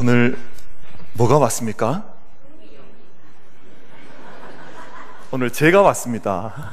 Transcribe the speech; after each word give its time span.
오늘 0.00 0.38
뭐가 1.14 1.38
왔습니까? 1.38 2.04
오늘 5.32 5.50
제가 5.50 5.82
왔습니다. 5.82 6.72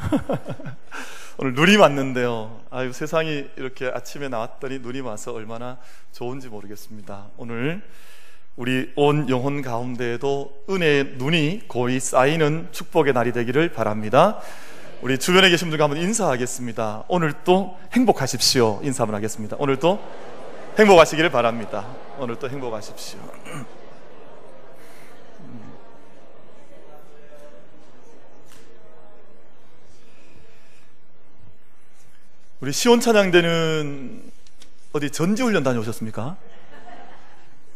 오늘 1.40 1.56
눈이 1.56 1.76
왔는데요. 1.76 2.62
아유, 2.70 2.94
세상이 2.94 3.48
이렇게 3.58 3.88
아침에 3.88 4.28
나왔더니 4.28 4.78
눈이 4.78 5.00
와서 5.00 5.34
얼마나 5.34 5.80
좋은지 6.12 6.50
모르겠습니다. 6.50 7.30
오늘 7.38 7.82
우리 8.58 8.92
온 8.96 9.28
영혼 9.28 9.64
가운데에도 9.64 10.64
은혜의 10.70 11.16
눈이 11.18 11.64
고이 11.68 12.00
쌓이는 12.00 12.68
축복의 12.72 13.14
날이 13.14 13.32
되기를 13.32 13.74
바랍니다. 13.74 14.40
우리 15.02 15.18
주변에 15.18 15.50
계신 15.50 15.70
분들과 15.70 15.86
한번 15.86 16.00
인사하겠습니다. 16.00 17.06
오늘도 17.08 17.76
행복하십시오. 17.92 18.82
인사 18.84 19.02
한번 19.02 19.16
하겠습니다. 19.16 19.58
오늘도 19.58 20.00
행복하시기를 20.78 21.30
바랍니다. 21.30 21.88
오늘도 22.18 22.50
행복하십시오. 22.50 23.20
우리 32.60 32.72
시온 32.74 33.00
찬양대는 33.00 34.32
어디 34.94 35.12
전지훈련 35.12 35.64
다녀오셨습니까? 35.64 36.36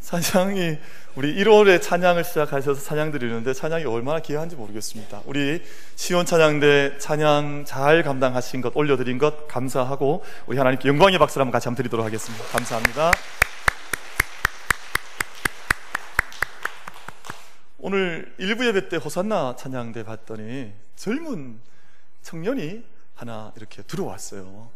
찬양이 0.02 0.78
우리 1.16 1.36
1월에 1.36 1.82
찬양을 1.82 2.24
시작하셔서 2.24 2.82
찬양 2.82 3.12
드리는데 3.12 3.54
찬양이 3.54 3.86
얼마나 3.86 4.20
귀한지 4.20 4.56
모르겠습니다. 4.56 5.22
우리 5.26 5.62
시온 5.96 6.26
찬양대 6.26 6.98
찬양 6.98 7.66
잘 7.66 8.04
감당하신 8.04 8.62
것 8.62 8.76
올려드린 8.76 9.18
것 9.18 9.48
감사하고 9.48 10.24
우리 10.48 10.58
하나님께 10.58 10.88
영광의 10.88 11.20
박수를 11.20 11.42
한번 11.42 11.52
같이 11.52 11.68
한번 11.68 11.78
드리도록 11.78 12.06
하겠습니다. 12.06 12.44
감사합니다. 12.46 13.12
오늘 17.78 18.34
일부 18.38 18.66
예배 18.66 18.90
때 18.90 18.98
호산나 18.98 19.56
찬양대 19.58 20.04
봤더니 20.04 20.74
젊은 20.96 21.60
청년이 22.22 22.84
하나 23.16 23.54
이렇게 23.56 23.84
들어왔어요. 23.84 24.70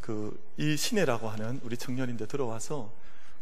그 0.00 0.36
이 0.62 0.76
시내라고 0.76 1.28
하는 1.28 1.60
우리 1.64 1.76
청년인데 1.76 2.26
들어와서 2.26 2.92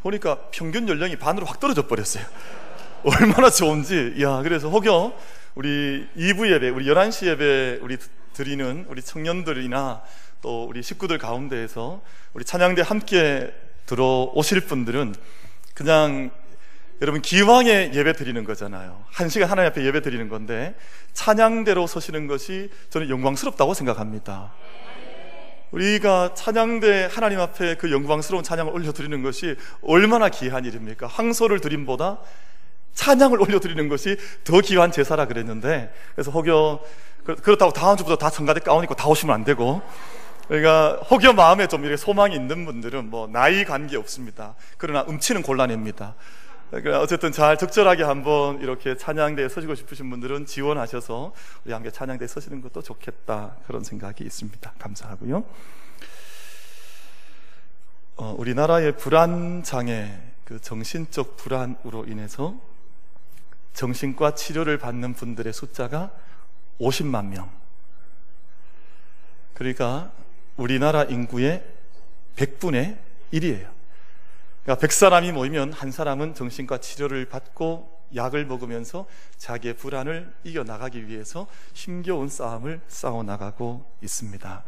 보니까 0.03 0.39
평균 0.51 0.89
연령이 0.89 1.17
반으로 1.17 1.47
확 1.47 1.61
떨어져 1.61 1.87
버렸어요. 1.87 2.25
얼마나 3.05 3.51
좋은지. 3.51 4.15
야, 4.20 4.42
그래서 4.42 4.69
혹여 4.69 5.17
우리 5.55 6.07
2부 6.17 6.51
예배, 6.53 6.69
우리 6.70 6.87
11시 6.87 7.27
예배 7.27 7.79
우리 7.83 7.97
드리는 8.33 8.87
우리 8.89 9.03
청년들이나 9.03 10.03
또 10.42 10.65
우리 10.65 10.83
식구들 10.83 11.19
가운데에서 11.19 12.03
우리 12.33 12.45
찬양대 12.45 12.83
함께 12.83 13.53
들어오실 13.87 14.62
분들은 14.62 15.15
그냥 15.75 16.31
여러분 17.03 17.23
기왕에 17.23 17.92
예배 17.95 18.12
드리는 18.12 18.45
거잖아요. 18.45 19.05
한 19.11 19.29
시간 19.29 19.51
하나님 19.51 19.70
앞에 19.70 19.85
예배 19.85 20.03
드리는 20.03 20.29
건데 20.29 20.75
찬양대로 21.12 21.87
서시는 21.87 22.27
것이 22.27 22.70
저는 22.91 23.09
영광스럽다고 23.09 23.75
생각합니다. 23.75 24.53
우리가 25.73 26.35
찬양대 26.35 27.09
하나님 27.11 27.41
앞에 27.41 27.77
그 27.77 27.91
영광스러운 27.93 28.43
찬양을 28.43 28.73
올려드리는 28.73 29.23
것이 29.23 29.57
얼마나 29.83 30.29
귀한 30.29 30.65
일입니까? 30.65 31.07
항소를 31.07 31.61
드림보다 31.61 32.19
찬양을 32.95 33.41
올려드리는 33.41 33.89
것이 33.89 34.17
더 34.45 34.61
귀한 34.61 34.91
제사라 34.91 35.27
그랬는데 35.27 35.93
그래서 36.15 36.31
혹여 36.31 36.81
그렇다고 37.25 37.73
다음 37.73 37.97
주부터 37.97 38.17
다 38.17 38.31
성가대 38.31 38.61
입고 38.61 38.95
다 38.95 39.09
오시면 39.09 39.35
안 39.35 39.45
되고 39.45 39.83
그러니까 40.48 40.97
혹여 41.09 41.33
마음에 41.33 41.69
좀 41.69 41.83
이렇게 41.83 41.97
소망이 41.97 42.35
있는 42.35 42.65
분들은 42.65 43.09
뭐 43.09 43.29
나이 43.29 43.65
관계 43.65 43.97
없습니다. 43.97 44.57
그러나 44.79 45.07
음치는 45.09 45.43
곤란입니다. 45.43 46.17
그러니까 46.71 47.01
어쨌든 47.01 47.33
잘 47.33 47.59
적절하게 47.59 48.05
한번 48.05 48.61
이렇게 48.61 48.97
찬양대에 48.97 49.49
서시고 49.49 49.75
싶으신 49.75 50.09
분들은 50.09 50.47
지원하셔서 50.47 51.33
우리 51.65 51.73
함께 51.73 51.91
찬양대에 51.91 52.29
서시는 52.29 52.63
것도 52.63 52.83
좋겠다 52.83 53.57
그런 53.67 53.83
생각이 53.83 54.23
있습니다. 54.23 54.73
감사하고요. 54.79 55.45
어, 58.17 58.35
우리나라의 58.39 58.97
불안 58.97 59.64
장애, 59.64 60.17
그 60.45 60.61
정신적 60.61 61.36
불안으로 61.36 62.05
인해서 62.07 62.55
정신과 63.73 64.36
치료를 64.36 64.79
받는 64.79 65.14
분들의 65.14 65.53
숫자가 65.53 66.13
50만 66.79 67.27
명. 67.27 67.51
그러니까 69.55 70.13
우리나라 70.57 71.03
인구의 71.03 71.64
100분의 72.36 72.97
1이에요. 73.33 73.80
그러니까 74.63 74.87
100사람이 74.87 75.33
모이면 75.33 75.73
한 75.73 75.91
사람은 75.91 76.35
정신과 76.35 76.79
치료를 76.79 77.27
받고 77.27 78.01
약을 78.15 78.45
먹으면서 78.47 79.07
자기의 79.37 79.75
불안을 79.75 80.33
이겨나가기 80.45 81.07
위해서 81.07 81.47
힘겨운 81.75 82.29
싸움을 82.29 82.81
싸워나가고 82.89 83.85
있습니다. 84.03 84.65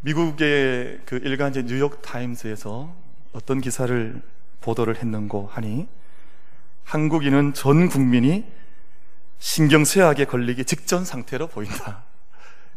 미국의 0.00 1.00
그 1.04 1.16
일간지 1.16 1.64
뉴욕 1.64 2.02
타임스에서 2.02 2.94
어떤 3.32 3.60
기사를 3.60 4.22
보도를 4.60 4.96
했는고 4.96 5.48
하니 5.48 5.88
한국인은 6.84 7.54
전 7.54 7.88
국민이 7.88 8.44
신경쇠약에 9.38 10.24
걸리기 10.24 10.64
직전 10.64 11.04
상태로 11.04 11.48
보인다. 11.48 12.04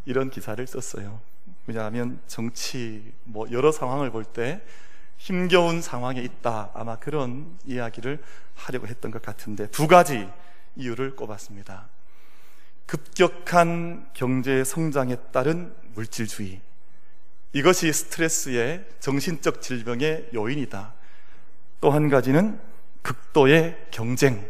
이런 0.06 0.30
기사를 0.30 0.66
썼어요. 0.66 1.22
왜냐하면 1.68 2.20
정치 2.28 3.14
뭐 3.24 3.50
여러 3.52 3.72
상황을 3.72 4.12
볼 4.12 4.24
때 4.26 4.62
힘겨운 5.18 5.82
상황에 5.82 6.20
있다 6.22 6.72
아마 6.74 6.96
그런 6.98 7.58
이야기를 7.66 8.24
하려고 8.56 8.88
했던 8.88 9.12
것 9.12 9.22
같은데 9.22 9.68
두 9.68 9.88
가지 9.88 10.28
이유를 10.76 11.16
꼽았습니다. 11.16 11.90
급격한 12.88 14.10
경제 14.14 14.64
성장에 14.64 15.16
따른 15.32 15.74
물질주의 15.94 16.60
이것이 17.54 17.92
스트레스의 17.94 18.86
정신적 19.00 19.62
질병의 19.62 20.30
요인이다. 20.34 20.94
또 21.82 21.92
한 21.92 22.10
가지는 22.10 22.60
극도의 23.02 23.88
경쟁. 23.92 24.46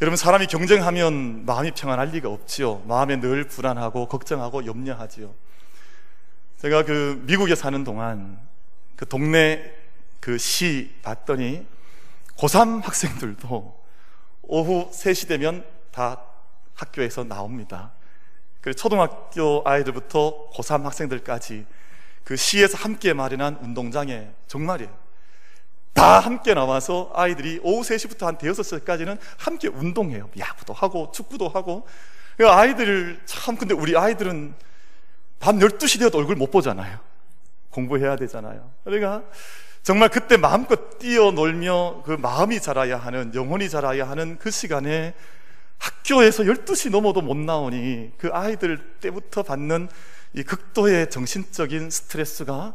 여러분 0.00 0.16
사람이 0.16 0.46
경쟁하면 0.46 1.44
마음이 1.44 1.72
평안할 1.72 2.08
리가 2.10 2.28
없지요. 2.28 2.80
마음에 2.86 3.18
늘 3.20 3.44
불안하고 3.44 4.08
걱정하고 4.08 4.66
염려하지요. 4.66 5.34
제가 6.58 6.82
그 6.84 7.22
미국에 7.24 7.54
사는 7.54 7.84
동안 7.84 8.40
그 8.96 9.06
동네 9.06 9.74
그 10.20 10.36
시 10.38 10.92
봤더니 11.02 11.64
고3 12.36 12.82
학생들도 12.82 13.78
오후 14.42 14.90
3시 14.92 15.28
되면 15.28 15.64
다 15.92 16.20
학교에서 16.74 17.24
나옵니다. 17.24 17.92
그 18.60 18.74
초등학교 18.74 19.62
아이들부터 19.64 20.50
고3 20.52 20.82
학생들까지 20.82 21.64
그 22.24 22.36
시에서 22.36 22.76
함께 22.76 23.12
마련한 23.12 23.58
운동장에 23.62 24.28
정말이에요. 24.48 24.92
다 25.94 26.18
함께 26.20 26.54
나와서 26.54 27.10
아이들이 27.14 27.60
오후 27.62 27.82
3시부터 27.82 28.26
한 28.26 28.38
대여섯 28.38 28.64
시까지는 28.64 29.16
함께 29.38 29.68
운동해요. 29.68 30.28
야구도 30.36 30.72
하고 30.72 31.10
축구도 31.12 31.48
하고. 31.48 31.86
그 32.36 32.48
아이들 32.48 33.20
참 33.26 33.56
근데 33.56 33.74
우리 33.74 33.96
아이들은 33.96 34.54
밤 35.38 35.58
12시 35.58 35.98
되어도 36.00 36.18
얼굴 36.18 36.36
못 36.36 36.50
보잖아요. 36.50 36.98
공부해야 37.70 38.16
되잖아요. 38.16 38.70
그러니까 38.84 39.22
정말 39.82 40.08
그때 40.08 40.36
마음껏 40.36 40.98
뛰어놀며 40.98 42.02
그 42.04 42.12
마음이 42.12 42.60
자라야 42.60 42.98
하는, 42.98 43.34
영혼이 43.34 43.68
자라야 43.70 44.08
하는 44.08 44.36
그 44.38 44.50
시간에 44.50 45.14
학교에서 45.78 46.42
12시 46.42 46.90
넘어도 46.90 47.22
못 47.22 47.36
나오니 47.36 48.12
그 48.18 48.30
아이들 48.32 48.78
때부터 49.00 49.42
받는 49.44 49.88
이 50.34 50.42
극도의 50.42 51.08
정신적인 51.10 51.90
스트레스가 51.90 52.74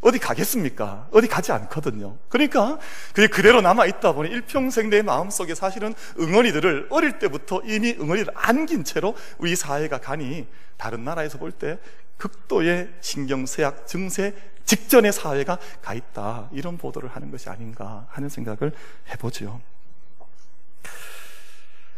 어디 0.00 0.18
가겠습니까? 0.18 1.08
어디 1.12 1.26
가지 1.26 1.50
않거든요. 1.52 2.18
그러니까 2.28 2.78
그게 3.14 3.26
그대로 3.26 3.60
남아 3.62 3.86
있다 3.86 4.12
보니 4.12 4.30
일평생 4.30 4.90
내 4.90 5.02
마음속에 5.02 5.54
사실은 5.54 5.94
응어리들을 6.18 6.88
어릴 6.90 7.18
때부터 7.18 7.62
이미 7.64 7.96
응어리를 7.98 8.32
안긴 8.34 8.84
채로 8.84 9.16
우리 9.38 9.56
사회가 9.56 9.98
가니 9.98 10.46
다른 10.76 11.04
나라에서 11.04 11.38
볼 11.38 11.52
때 11.52 11.78
극도의 12.16 12.94
신경쇠약 13.00 13.86
증세 13.86 14.34
직전의 14.64 15.12
사회가 15.12 15.58
가 15.82 15.94
있다. 15.94 16.48
이런 16.52 16.78
보도를 16.78 17.10
하는 17.10 17.30
것이 17.30 17.48
아닌가 17.48 18.06
하는 18.10 18.28
생각을 18.28 18.72
해보죠. 19.10 19.60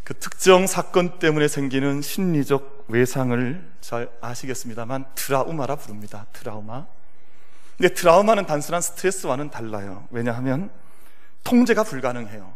그 0.02 0.14
특정 0.14 0.66
사건 0.66 1.18
때문에 1.18 1.48
생기는 1.48 2.00
심리적 2.00 2.86
외상을 2.88 3.72
잘 3.80 4.08
아시겠습니다만 4.20 5.04
트라우마라 5.14 5.76
부릅니다. 5.76 6.26
트라우마. 6.32 6.86
근데 7.76 7.92
트라우마는 7.92 8.46
단순한 8.46 8.80
스트레스와는 8.80 9.50
달라요. 9.50 10.06
왜냐하면 10.10 10.70
통제가 11.44 11.82
불가능해요. 11.82 12.55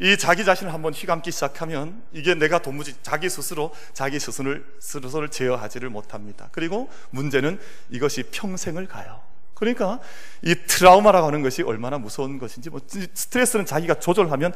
이 0.00 0.16
자기 0.16 0.44
자신을 0.44 0.72
한번 0.72 0.94
휘감기 0.94 1.30
시작하면 1.30 2.02
이게 2.12 2.34
내가 2.34 2.60
도무지 2.60 2.96
자기 3.02 3.28
스스로 3.28 3.72
자기 3.92 4.18
스스로를, 4.18 4.64
스스로를 4.80 5.28
제어하지를 5.28 5.90
못합니다. 5.90 6.48
그리고 6.52 6.88
문제는 7.10 7.60
이것이 7.90 8.22
평생을 8.24 8.86
가요. 8.88 9.20
그러니까 9.54 10.00
이 10.42 10.54
트라우마라고 10.54 11.26
하는 11.26 11.42
것이 11.42 11.62
얼마나 11.62 11.98
무서운 11.98 12.38
것인지 12.38 12.70
뭐 12.70 12.80
스트레스는 12.86 13.66
자기가 13.66 14.00
조절하면 14.00 14.54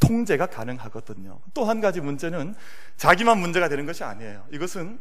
통제가 0.00 0.46
가능하거든요. 0.46 1.38
또 1.52 1.66
한 1.66 1.82
가지 1.82 2.00
문제는 2.00 2.54
자기만 2.96 3.38
문제가 3.38 3.68
되는 3.68 3.84
것이 3.84 4.04
아니에요. 4.04 4.46
이것은 4.52 4.98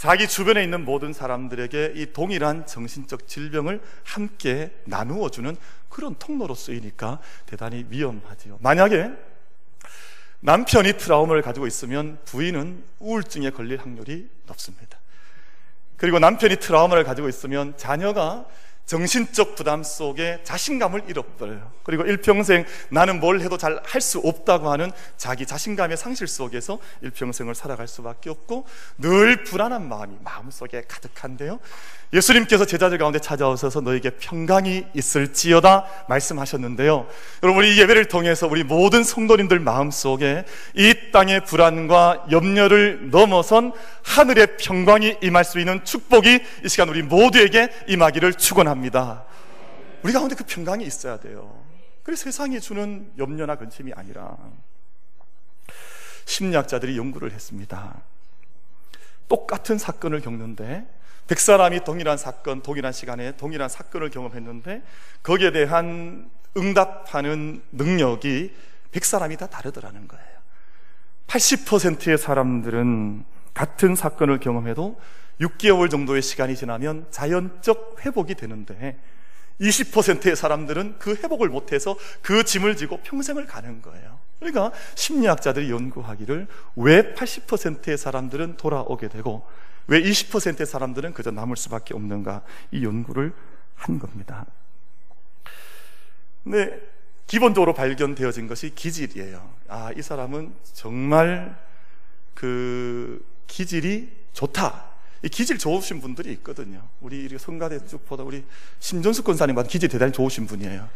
자기 0.00 0.26
주변에 0.26 0.64
있는 0.64 0.86
모든 0.86 1.12
사람들에게 1.12 1.92
이 1.94 2.14
동일한 2.14 2.64
정신적 2.64 3.28
질병을 3.28 3.82
함께 4.02 4.74
나누어 4.86 5.28
주는 5.28 5.54
그런 5.90 6.14
통로로 6.14 6.54
쓰이니까 6.54 7.18
대단히 7.44 7.84
위험하지요. 7.90 8.56
만약에 8.62 9.10
남편이 10.40 10.94
트라우마를 10.94 11.42
가지고 11.42 11.66
있으면 11.66 12.18
부인은 12.24 12.82
우울증에 12.98 13.50
걸릴 13.50 13.78
확률이 13.78 14.30
높습니다. 14.46 14.98
그리고 15.98 16.18
남편이 16.18 16.56
트라우마를 16.56 17.04
가지고 17.04 17.28
있으면 17.28 17.76
자녀가 17.76 18.46
정신적 18.90 19.54
부담 19.54 19.84
속에 19.84 20.40
자신감을 20.42 21.04
잃어버려요. 21.06 21.70
그리고 21.84 22.02
일평생 22.02 22.64
나는 22.88 23.20
뭘 23.20 23.40
해도 23.40 23.56
잘 23.56 23.80
할 23.84 24.00
수 24.00 24.18
없다고 24.18 24.68
하는 24.70 24.90
자기 25.16 25.46
자신감의 25.46 25.96
상실 25.96 26.26
속에서 26.26 26.78
일평생을 27.02 27.54
살아갈 27.54 27.86
수밖에 27.86 28.30
없고 28.30 28.66
늘 28.98 29.44
불안한 29.44 29.88
마음이 29.88 30.16
마음속에 30.24 30.82
가득한데요. 30.88 31.60
예수님께서 32.12 32.64
제자들 32.64 32.98
가운데 32.98 33.20
찾아오셔서 33.20 33.82
너에게 33.82 34.10
평강이 34.10 34.86
있을지어다 34.94 35.86
말씀하셨는데요. 36.08 37.06
여러분 37.44 37.64
이 37.64 37.78
예배를 37.78 38.06
통해서 38.06 38.48
우리 38.48 38.64
모든 38.64 39.04
성도님들 39.04 39.60
마음속에 39.60 40.44
이 40.74 40.94
땅의 41.12 41.44
불안과 41.44 42.26
염려를 42.32 43.10
넘어선 43.10 43.72
하늘의 44.02 44.56
평강이 44.56 45.18
임할 45.22 45.44
수 45.44 45.60
있는 45.60 45.84
축복이 45.84 46.40
이 46.64 46.68
시간 46.68 46.88
우리 46.88 47.02
모두에게 47.02 47.68
임하기를 47.86 48.34
축원합니다. 48.34 48.79
우리 50.02 50.12
가운데 50.12 50.34
그 50.34 50.44
평강이 50.44 50.84
있어야 50.84 51.18
돼요. 51.18 51.62
그래서 52.02 52.24
세상이 52.24 52.60
주는 52.60 53.12
염려나 53.18 53.56
근심이 53.56 53.92
아니라 53.92 54.36
심리학자들이 56.24 56.96
연구를 56.96 57.32
했습니다. 57.32 58.02
똑같은 59.28 59.78
사건을 59.78 60.20
겪는데 60.20 60.86
백 61.28 61.38
사람이 61.38 61.84
동일한 61.84 62.18
사건, 62.18 62.62
동일한 62.62 62.92
시간에 62.92 63.36
동일한 63.36 63.68
사건을 63.68 64.10
경험했는데 64.10 64.82
거기에 65.22 65.52
대한 65.52 66.30
응답하는 66.56 67.62
능력이 67.70 68.54
백 68.90 69.04
사람이 69.04 69.36
다 69.36 69.46
다르더라는 69.46 70.08
거예요. 70.08 70.26
80%의 71.28 72.18
사람들은 72.18 73.24
같은 73.54 73.94
사건을 73.94 74.40
경험해도 74.40 75.00
6개월 75.40 75.90
정도의 75.90 76.22
시간이 76.22 76.56
지나면 76.56 77.06
자연적 77.10 77.96
회복이 78.04 78.34
되는데 78.34 78.98
20%의 79.60 80.36
사람들은 80.36 80.96
그 80.98 81.14
회복을 81.14 81.48
못해서 81.48 81.96
그 82.22 82.44
짐을 82.44 82.76
지고 82.76 82.98
평생을 82.98 83.46
가는 83.46 83.82
거예요. 83.82 84.18
그러니까 84.38 84.72
심리학자들이 84.94 85.70
연구하기를 85.70 86.46
왜 86.76 87.14
80%의 87.14 87.98
사람들은 87.98 88.56
돌아오게 88.56 89.08
되고 89.08 89.46
왜 89.86 90.00
20%의 90.00 90.66
사람들은 90.66 91.12
그저 91.12 91.30
남을 91.30 91.56
수밖에 91.56 91.94
없는가 91.94 92.42
이 92.70 92.84
연구를 92.84 93.34
한 93.74 93.98
겁니다. 93.98 94.46
근데 96.42 96.80
기본적으로 97.26 97.74
발견되어진 97.74 98.46
것이 98.46 98.74
기질이에요. 98.74 99.54
아, 99.68 99.92
이 99.96 100.02
사람은 100.02 100.54
정말 100.72 101.56
그 102.34 103.24
기질이 103.46 104.10
좋다. 104.32 104.89
이 105.22 105.28
기질 105.28 105.58
좋으신 105.58 106.00
분들이 106.00 106.32
있거든요. 106.34 106.88
우리 107.00 107.28
성가대 107.38 107.86
쭉 107.86 108.04
보다 108.06 108.22
우리 108.22 108.44
심전숙 108.78 109.24
권사님과 109.24 109.64
기질 109.64 109.88
대단히 109.88 110.12
좋으신 110.12 110.46
분이에요. 110.46 110.88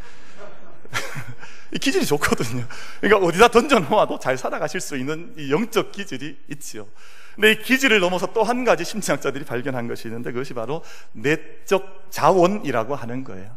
이 1.72 1.78
기질이 1.78 2.06
좋거든요. 2.06 2.66
그러니까 3.00 3.26
어디다 3.26 3.48
던져놓아도 3.48 4.18
잘 4.18 4.38
살아가실 4.38 4.80
수 4.80 4.96
있는 4.96 5.34
이 5.36 5.50
영적 5.50 5.92
기질이 5.92 6.38
있지요. 6.50 6.86
근데 7.34 7.52
이 7.52 7.62
기질을 7.62 7.98
넘어서 8.00 8.32
또 8.32 8.44
한 8.44 8.64
가지 8.64 8.84
심리학자들이 8.84 9.44
발견한 9.44 9.88
것이 9.88 10.06
있는데 10.08 10.30
그것이 10.30 10.54
바로 10.54 10.84
내적 11.12 12.06
자원이라고 12.10 12.94
하는 12.94 13.24
거예요. 13.24 13.56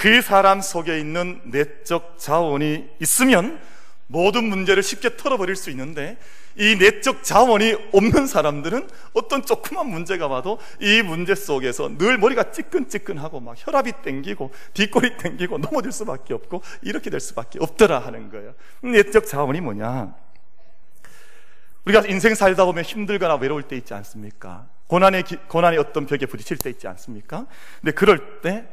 그 0.00 0.22
사람 0.22 0.62
속에 0.62 0.98
있는 0.98 1.42
내적 1.44 2.16
자원이 2.18 2.88
있으면 3.00 3.60
모든 4.06 4.44
문제를 4.44 4.82
쉽게 4.82 5.16
털어버릴 5.16 5.56
수 5.56 5.70
있는데 5.70 6.18
이 6.56 6.76
내적 6.76 7.24
자원이 7.24 7.74
없는 7.92 8.26
사람들은 8.26 8.88
어떤 9.12 9.44
조그만 9.44 9.88
문제가 9.88 10.28
와도 10.28 10.58
이 10.80 11.02
문제 11.02 11.34
속에서 11.34 11.96
늘 11.98 12.18
머리가 12.18 12.52
찌끈찌끈하고 12.52 13.40
막 13.40 13.56
혈압이 13.56 13.92
땡기고 14.02 14.52
뒷골이 14.74 15.16
땡기고 15.16 15.58
넘어질 15.58 15.90
수밖에 15.90 16.34
없고 16.34 16.62
이렇게 16.82 17.10
될 17.10 17.20
수밖에 17.20 17.58
없더라 17.60 17.98
하는 17.98 18.30
거예요. 18.30 18.54
내적 18.82 19.26
자원이 19.26 19.60
뭐냐? 19.60 20.14
우리가 21.86 22.06
인생 22.06 22.34
살다 22.34 22.64
보면 22.64 22.84
힘들거나 22.84 23.34
외로울 23.36 23.64
때 23.64 23.76
있지 23.76 23.92
않습니까? 23.94 24.68
고난의, 24.86 25.24
고난의 25.48 25.78
어떤 25.78 26.06
벽에 26.06 26.26
부딪힐 26.26 26.56
때 26.58 26.70
있지 26.70 26.86
않습니까? 26.86 27.46
근데 27.80 27.92
그럴 27.92 28.40
때 28.40 28.66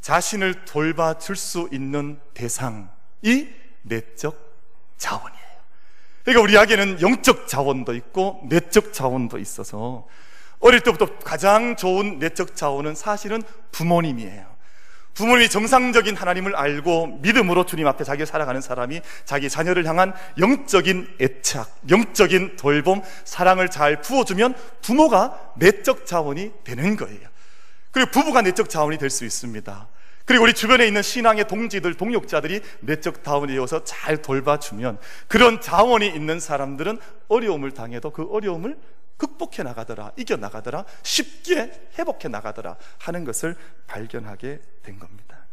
자신을 0.00 0.64
돌봐줄 0.64 1.36
수 1.36 1.68
있는 1.72 2.18
대상이 2.34 3.48
내적 3.82 4.49
자원이에요. 5.00 5.40
그러니까 6.22 6.42
우리에게는 6.42 7.00
영적 7.00 7.48
자원도 7.48 7.94
있고 7.94 8.42
내적 8.48 8.92
자원도 8.92 9.38
있어서 9.38 10.06
어릴 10.60 10.80
때부터 10.80 11.18
가장 11.18 11.74
좋은 11.74 12.18
내적 12.18 12.54
자원은 12.54 12.94
사실은 12.94 13.42
부모님이에요. 13.72 14.48
부모님이 15.14 15.48
정상적인 15.48 16.16
하나님을 16.16 16.54
알고 16.54 17.18
믿음으로 17.22 17.66
주님 17.66 17.86
앞에 17.86 18.04
자기를 18.04 18.26
살아가는 18.26 18.60
사람이 18.60 19.00
자기 19.24 19.50
자녀를 19.50 19.86
향한 19.86 20.14
영적인 20.38 21.16
애착, 21.20 21.80
영적인 21.90 22.56
돌봄, 22.56 23.02
사랑을 23.24 23.68
잘 23.70 24.00
부어주면 24.02 24.54
부모가 24.82 25.52
내적 25.56 26.06
자원이 26.06 26.52
되는 26.62 26.96
거예요. 26.96 27.28
그리고 27.90 28.10
부부가 28.12 28.42
내적 28.42 28.70
자원이 28.70 28.98
될 28.98 29.10
수 29.10 29.24
있습니다. 29.24 29.88
그리고 30.30 30.44
우리 30.44 30.54
주변에 30.54 30.86
있는 30.86 31.02
신앙의 31.02 31.48
동지들, 31.48 31.94
동역자들이 31.94 32.60
내적 32.82 33.24
자원이 33.24 33.52
되어서 33.52 33.82
잘 33.82 34.22
돌봐주면 34.22 35.00
그런 35.26 35.60
자원이 35.60 36.06
있는 36.06 36.38
사람들은 36.38 37.00
어려움을 37.26 37.72
당해도 37.72 38.10
그 38.12 38.30
어려움을 38.30 38.78
극복해 39.16 39.64
나가더라, 39.64 40.12
이겨 40.16 40.36
나가더라, 40.36 40.84
쉽게 41.02 41.72
회복해 41.98 42.28
나가더라 42.28 42.76
하는 43.00 43.24
것을 43.24 43.56
발견하게 43.88 44.60
된 44.84 45.00
겁니다. 45.00 45.46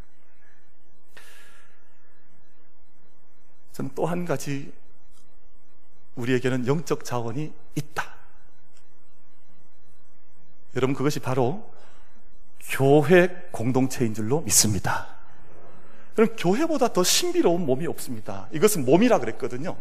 저는 3.71 3.95
또 3.95 4.05
한 4.05 4.25
가지 4.25 4.71
우리에게는 6.13 6.67
영적 6.67 7.03
자원이 7.03 7.51
있다. 7.73 8.13
여러분, 10.75 10.95
그것이 10.95 11.19
바로 11.19 11.67
교회 12.69 13.29
공동체인 13.51 14.13
줄로 14.13 14.41
믿습니다. 14.41 15.07
그럼 16.15 16.29
교회보다 16.37 16.93
더 16.93 17.03
신비로운 17.03 17.65
몸이 17.65 17.85
없습니다. 17.87 18.47
이것은 18.51 18.85
몸이라 18.85 19.19
그랬거든요. 19.19 19.77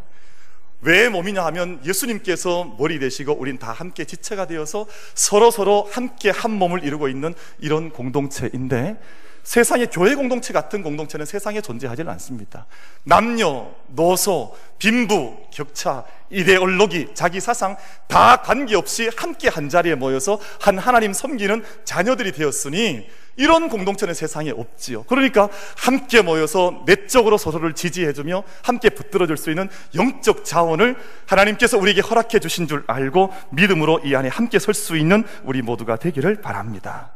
왜 0.83 1.09
몸이냐 1.09 1.45
하면 1.47 1.81
예수님께서 1.85 2.77
머리 2.79 2.99
되시고 2.99 3.33
우린 3.33 3.59
다 3.59 3.73
함께 3.73 4.05
지체가 4.05 4.47
되어서 4.47 4.87
서로 5.15 5.51
서로 5.51 5.89
함께 5.91 6.31
한 6.31 6.51
몸을 6.53 6.85
이루고 6.85 7.09
있는 7.09 7.35
이런 7.59 7.91
공동체인데 7.91 9.01
세상의 9.47 9.91
교회 9.93 10.17
공동체 10.17 10.53
같은 10.53 10.83
공동체는 10.83 11.25
세상에 11.25 11.61
존재하지는 11.61 12.11
않습니다. 12.15 12.67
남녀, 13.05 13.71
노소, 13.87 14.57
빈부, 14.79 15.37
격차, 15.53 16.05
이데올로기, 16.31 17.11
자기 17.15 17.39
사상 17.39 17.77
다 18.09 18.43
관계없이 18.43 19.09
함께 19.17 19.49
한 19.49 19.69
자리에 19.69 19.95
모여서 19.95 20.41
한 20.61 20.79
하나님 20.79 21.13
섬기는 21.13 21.65
자녀들이 21.85 22.33
되었으니 22.33 23.09
이런 23.37 23.69
공동체는 23.69 24.15
세상에 24.15 24.51
없지요. 24.51 25.05
그러니까 25.05 25.49
함께 25.77 26.23
모여서 26.23 26.83
내적으로 26.85 27.39
서로를 27.39 27.75
지지해주며 27.75 28.43
함께 28.63 28.91
붙들어줄 28.91 29.37
수 29.37 29.51
있는 29.51 29.69
영적 29.95 30.45
자원을 30.45 30.97
하나님께서 31.27 31.79
우리에게 31.79 32.01
허락해 32.01 32.41
주신 32.41 32.67
줄 32.67 32.83
알고 32.89 33.33
믿음으로 33.51 34.01
이 34.05 34.17
안에 34.17 34.29
함께 34.29 34.59
설 34.59 34.75
수 34.75 34.97
있는 34.97 35.23
우리 35.45 35.63
모두가 35.63 35.97
되기를 35.97 36.41
바랍니다. 36.41 37.13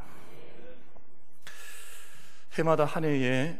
해마다 2.54 2.84
한 2.84 3.04
해에 3.04 3.58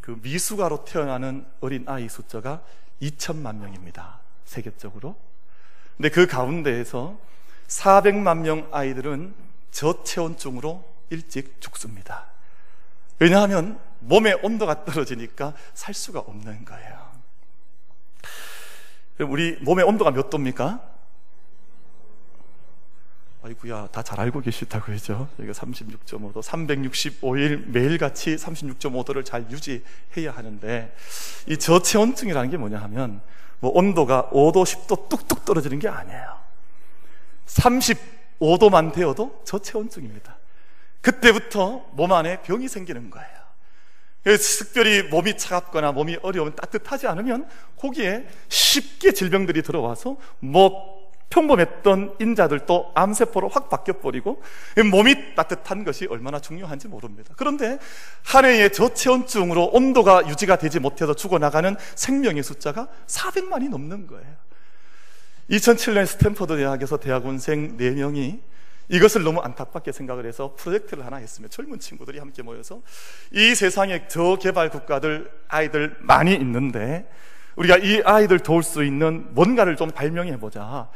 그 0.00 0.18
미숙아로 0.22 0.84
태어나는 0.84 1.46
어린 1.60 1.84
아이 1.88 2.08
숫자가 2.08 2.62
2천만 3.02 3.56
명입니다. 3.56 4.20
세계적으로. 4.44 5.16
근데 5.96 6.08
그 6.10 6.26
가운데에서 6.26 7.18
400만 7.66 8.38
명 8.38 8.68
아이들은 8.72 9.34
저체온증으로 9.70 10.84
일찍 11.10 11.60
죽습니다. 11.60 12.26
왜냐하면 13.18 13.80
몸의 14.00 14.40
온도가 14.42 14.84
떨어지니까 14.84 15.54
살 15.74 15.94
수가 15.94 16.20
없는 16.20 16.64
거예요. 16.64 17.06
우리 19.20 19.56
몸의 19.62 19.84
온도가 19.84 20.10
몇 20.10 20.28
도입니까? 20.30 20.95
아이구야, 23.46 23.86
다 23.92 24.02
잘 24.02 24.18
알고 24.18 24.40
계시다고 24.40 24.86
그죠? 24.86 25.28
여기가 25.38 25.52
36.5도, 25.52 26.42
365일 26.42 27.68
매일같이 27.68 28.34
36.5도를 28.34 29.24
잘 29.24 29.48
유지해야 29.48 30.32
하는데, 30.34 30.92
이 31.46 31.56
저체온증이라는 31.56 32.50
게 32.50 32.56
뭐냐 32.56 32.78
하면, 32.78 33.20
뭐 33.60 33.70
온도가 33.72 34.30
5도, 34.32 34.64
10도 34.64 35.08
뚝뚝 35.08 35.44
떨어지는 35.44 35.78
게 35.78 35.88
아니에요. 35.88 36.36
35도만 37.46 38.92
되어도 38.92 39.40
저체온증입니다. 39.44 40.36
그때부터 41.00 41.86
몸 41.92 42.12
안에 42.12 42.42
병이 42.42 42.66
생기는 42.66 43.10
거예요. 43.10 43.36
특별히 44.24 45.04
몸이 45.04 45.36
차갑거나 45.36 45.92
몸이 45.92 46.18
어려우면 46.20 46.56
따뜻하지 46.56 47.06
않으면 47.06 47.48
거기에 47.76 48.26
쉽게 48.48 49.12
질병들이 49.12 49.62
들어와서 49.62 50.16
뭐 50.40 50.95
평범했던 51.30 52.16
인자들도 52.20 52.92
암세포로 52.94 53.48
확 53.48 53.68
바뀌어버리고 53.68 54.42
몸이 54.90 55.34
따뜻한 55.34 55.84
것이 55.84 56.06
얼마나 56.06 56.40
중요한지 56.40 56.88
모릅니다. 56.88 57.34
그런데 57.36 57.78
한 58.24 58.44
해의 58.44 58.72
저체온증으로 58.72 59.66
온도가 59.66 60.28
유지가 60.28 60.56
되지 60.56 60.80
못해서 60.80 61.14
죽어나가는 61.14 61.76
생명의 61.94 62.42
숫자가 62.42 62.88
400만이 63.06 63.68
넘는 63.68 64.06
거예요. 64.06 64.46
2007년 65.50 66.06
스탠퍼드 66.06 66.56
대학에서 66.56 66.96
대학원생 66.96 67.76
4명이 67.76 68.40
이것을 68.88 69.24
너무 69.24 69.40
안타깝게 69.40 69.92
생각을 69.92 70.26
해서 70.26 70.54
프로젝트를 70.56 71.04
하나 71.04 71.16
했으면 71.16 71.50
젊은 71.50 71.80
친구들이 71.80 72.18
함께 72.18 72.42
모여서 72.42 72.82
이 73.32 73.54
세상에 73.54 74.06
저개발 74.06 74.70
국가들 74.70 75.30
아이들 75.48 75.96
많이 76.00 76.34
있는데 76.34 77.08
우리가 77.56 77.78
이 77.78 78.02
아이들 78.04 78.38
도울 78.38 78.62
수 78.62 78.84
있는 78.84 79.34
뭔가를 79.34 79.76
좀 79.76 79.90
발명해 79.90 80.38
보자. 80.38 80.88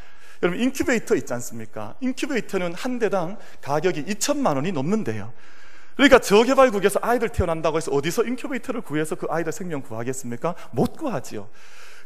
여러분 0.43 0.61
인큐베이터 0.61 1.15
있지 1.17 1.33
않습니까? 1.35 1.95
인큐베이터는 2.01 2.75
한 2.75 2.99
대당 2.99 3.39
가격이 3.61 4.05
2천만 4.05 4.57
원이 4.57 4.73
넘는데요. 4.73 5.33
그러니까 5.97 6.19
저개발국에서 6.19 7.01
아이들 7.03 7.29
태어난다고 7.29 7.77
해서 7.77 7.91
어디서 7.93 8.25
인큐베이터를 8.25 8.81
구해서 8.81 9.17
그 9.17 9.27
아이들 9.29 9.53
생명 9.53 9.83
구하겠습니까? 9.83 10.55
못 10.71 10.97
구하지요. 10.97 11.49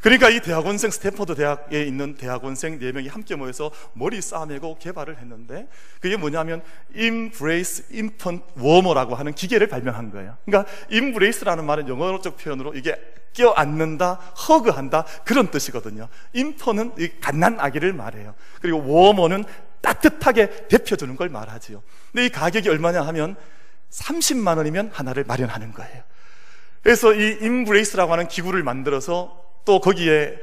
그러니까 0.05 0.29
이 0.29 0.39
대학원생 0.41 0.91
스탠퍼드 0.91 1.35
대학에 1.35 1.83
있는 1.83 2.15
대학원생 2.15 2.79
4명이 2.79 3.09
함께 3.09 3.37
모여서 3.37 3.71
머리 3.95 4.21
싸매고 4.21 4.77
개발을 4.79 5.17
했는데 5.17 5.67
그게 5.99 6.19
뭐냐면 6.19 6.63
Embrace 6.95 7.87
Infant 7.91 8.45
Warmer라고 8.59 9.15
하는 9.15 9.33
기계를 9.33 9.67
발명한 9.67 10.11
거예요. 10.11 10.37
그러니까 10.45 10.71
Embrace라는 10.91 11.65
말은 11.65 11.89
영어적 11.89 12.37
표현으로 12.37 12.75
이게 12.75 13.01
껴안는다, 13.33 14.13
hug한다 14.47 15.07
그런 15.25 15.51
뜻이거든요. 15.51 16.11
이 16.35 16.55
갓난 17.23 17.59
아기를 17.59 17.95
말해요. 17.95 18.35
그리고 18.61 18.87
워머는 18.87 19.45
따뜻하게 19.81 20.69
데펴주는 20.69 21.17
걸 21.17 21.31
말하지요. 21.31 21.83
근데 22.13 22.27
이 22.27 22.29
가격이 22.29 22.69
얼마냐 22.69 23.01
하면 23.01 23.37
30만 23.89 24.59
원이면 24.59 24.91
하나를 24.93 25.25
마련하는 25.25 25.73
거예요. 25.73 26.03
그래서 26.83 27.15
이 27.15 27.39
인브레이스라고 27.41 28.13
하는 28.13 28.29
기구를 28.29 28.63
만들어서 28.63 29.43
또 29.65 29.81
거기에 29.81 30.39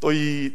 또 0.00 0.12
이 0.12 0.52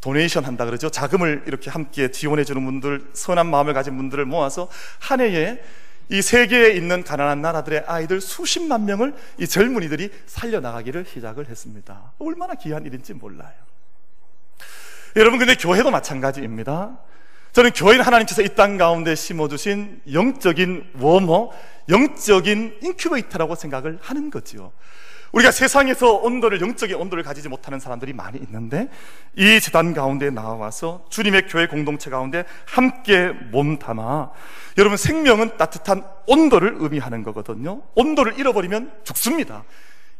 도네이션 0.00 0.44
한다 0.44 0.64
그러죠. 0.64 0.88
자금을 0.88 1.42
이렇게 1.46 1.68
함께 1.70 2.10
지원해 2.10 2.42
주는 2.44 2.64
분들, 2.64 3.10
선한 3.12 3.46
마음을 3.46 3.74
가진 3.74 3.96
분들을 3.98 4.24
모아서 4.24 4.68
한 4.98 5.20
해에 5.20 5.62
이 6.08 6.22
세계에 6.22 6.70
있는 6.72 7.04
가난한 7.04 7.42
나라들의 7.42 7.84
아이들 7.86 8.20
수십만 8.20 8.86
명을 8.86 9.14
이 9.38 9.46
젊은이들이 9.46 10.10
살려나가기를 10.26 11.04
시작을 11.04 11.48
했습니다. 11.48 12.12
얼마나 12.18 12.54
귀한 12.54 12.86
일인지 12.86 13.12
몰라요. 13.12 13.52
여러분, 15.16 15.38
근데 15.38 15.54
교회도 15.54 15.90
마찬가지입니다. 15.90 16.98
저는 17.52 17.72
교회는 17.72 18.04
하나님께서 18.04 18.42
이 18.42 18.48
땅 18.54 18.78
가운데 18.78 19.14
심어주신 19.14 20.02
영적인 20.12 20.92
워머, 20.98 21.50
영적인 21.88 22.78
인큐베이터라고 22.82 23.54
생각을 23.54 23.98
하는 24.00 24.30
거지요. 24.30 24.72
우리가 25.32 25.50
세상에서 25.50 26.14
온도를 26.14 26.60
영적인 26.60 26.96
온도를 26.96 27.22
가지지 27.22 27.48
못하는 27.48 27.78
사람들이 27.78 28.12
많이 28.12 28.38
있는데 28.38 28.88
이 29.36 29.60
제단 29.60 29.94
가운데 29.94 30.30
나와서 30.30 31.04
주님의 31.10 31.46
교회 31.48 31.66
공동체 31.66 32.10
가운데 32.10 32.44
함께 32.66 33.28
몸 33.50 33.78
담아 33.78 34.30
여러분 34.78 34.96
생명은 34.96 35.56
따뜻한 35.56 36.04
온도를 36.26 36.76
의미하는 36.78 37.22
거거든요. 37.22 37.82
온도를 37.94 38.38
잃어버리면 38.38 39.00
죽습니다. 39.04 39.64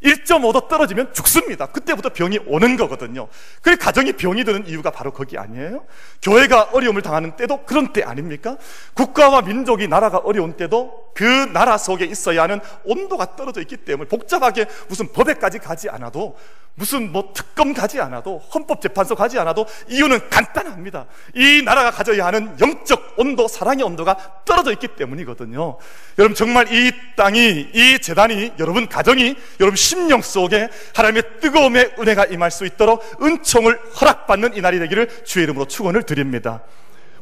1.5도 0.02 0.68
떨어지면 0.68 1.12
죽습니다. 1.12 1.66
그때부터 1.66 2.10
병이 2.10 2.40
오는 2.46 2.76
거거든요. 2.76 3.28
그 3.62 3.76
가정이 3.76 4.14
병이 4.14 4.44
드는 4.44 4.66
이유가 4.66 4.90
바로 4.90 5.12
거기 5.12 5.36
아니에요? 5.36 5.84
교회가 6.22 6.70
어려움을 6.72 7.02
당하는 7.02 7.36
때도 7.36 7.64
그런 7.64 7.92
때 7.92 8.02
아닙니까? 8.02 8.56
국가와 8.94 9.42
민족이 9.42 9.88
나라가 9.88 10.18
어려운 10.18 10.56
때도 10.56 11.10
그 11.14 11.24
나라 11.52 11.76
속에 11.76 12.04
있어야 12.06 12.42
하는 12.44 12.60
온도가 12.84 13.36
떨어져 13.36 13.60
있기 13.60 13.78
때문에 13.78 14.08
복잡하게 14.08 14.66
무슨 14.88 15.12
법에까지 15.12 15.58
가지 15.58 15.90
않아도 15.90 16.36
무슨 16.74 17.12
뭐 17.12 17.32
특검 17.34 17.74
가지 17.74 18.00
않아도 18.00 18.38
헌법재판소 18.54 19.14
가지 19.14 19.38
않아도 19.38 19.66
이유는 19.88 20.30
간단합니다. 20.30 21.06
이 21.34 21.62
나라가 21.62 21.90
가져야 21.90 22.24
하는 22.24 22.56
영적 22.58 23.14
온도, 23.18 23.48
사랑의 23.48 23.84
온도가 23.84 24.44
떨어져 24.46 24.72
있기 24.72 24.88
때문이거든요. 24.96 25.76
여러분 26.18 26.34
정말 26.34 26.72
이 26.72 26.90
땅이 27.16 27.70
이 27.74 27.98
재단이 28.00 28.54
여러분 28.58 28.88
가정이 28.88 29.36
여러분 29.60 29.76
심령 29.90 30.22
속에 30.22 30.70
하나님의 30.94 31.40
뜨거움의 31.40 31.96
은혜가 31.98 32.26
임할 32.26 32.52
수 32.52 32.64
있도록 32.64 33.02
은총을 33.20 33.94
허락받는 34.00 34.56
이 34.56 34.60
날이 34.60 34.78
되기를 34.78 35.24
주의 35.24 35.42
이름으로 35.42 35.66
축원을 35.66 36.04
드립니다. 36.04 36.62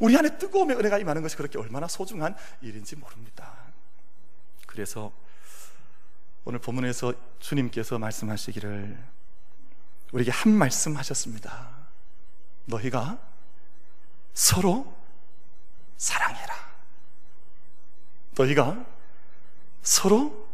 우리 0.00 0.16
안에 0.18 0.36
뜨거움의 0.36 0.76
은혜가 0.76 0.98
임하는 0.98 1.22
것이 1.22 1.34
그렇게 1.36 1.58
얼마나 1.58 1.88
소중한 1.88 2.36
일인지 2.60 2.96
모릅니다. 2.96 3.54
그래서 4.66 5.12
오늘 6.44 6.58
본문에서 6.58 7.14
주님께서 7.38 7.98
말씀하시기를 7.98 8.98
우리에게 10.12 10.30
한 10.30 10.52
말씀 10.52 10.96
하셨습니다. 10.96 11.70
너희가 12.66 13.18
서로 14.34 14.94
사랑해라. 15.96 16.54
너희가 18.36 18.84
서로 19.82 20.46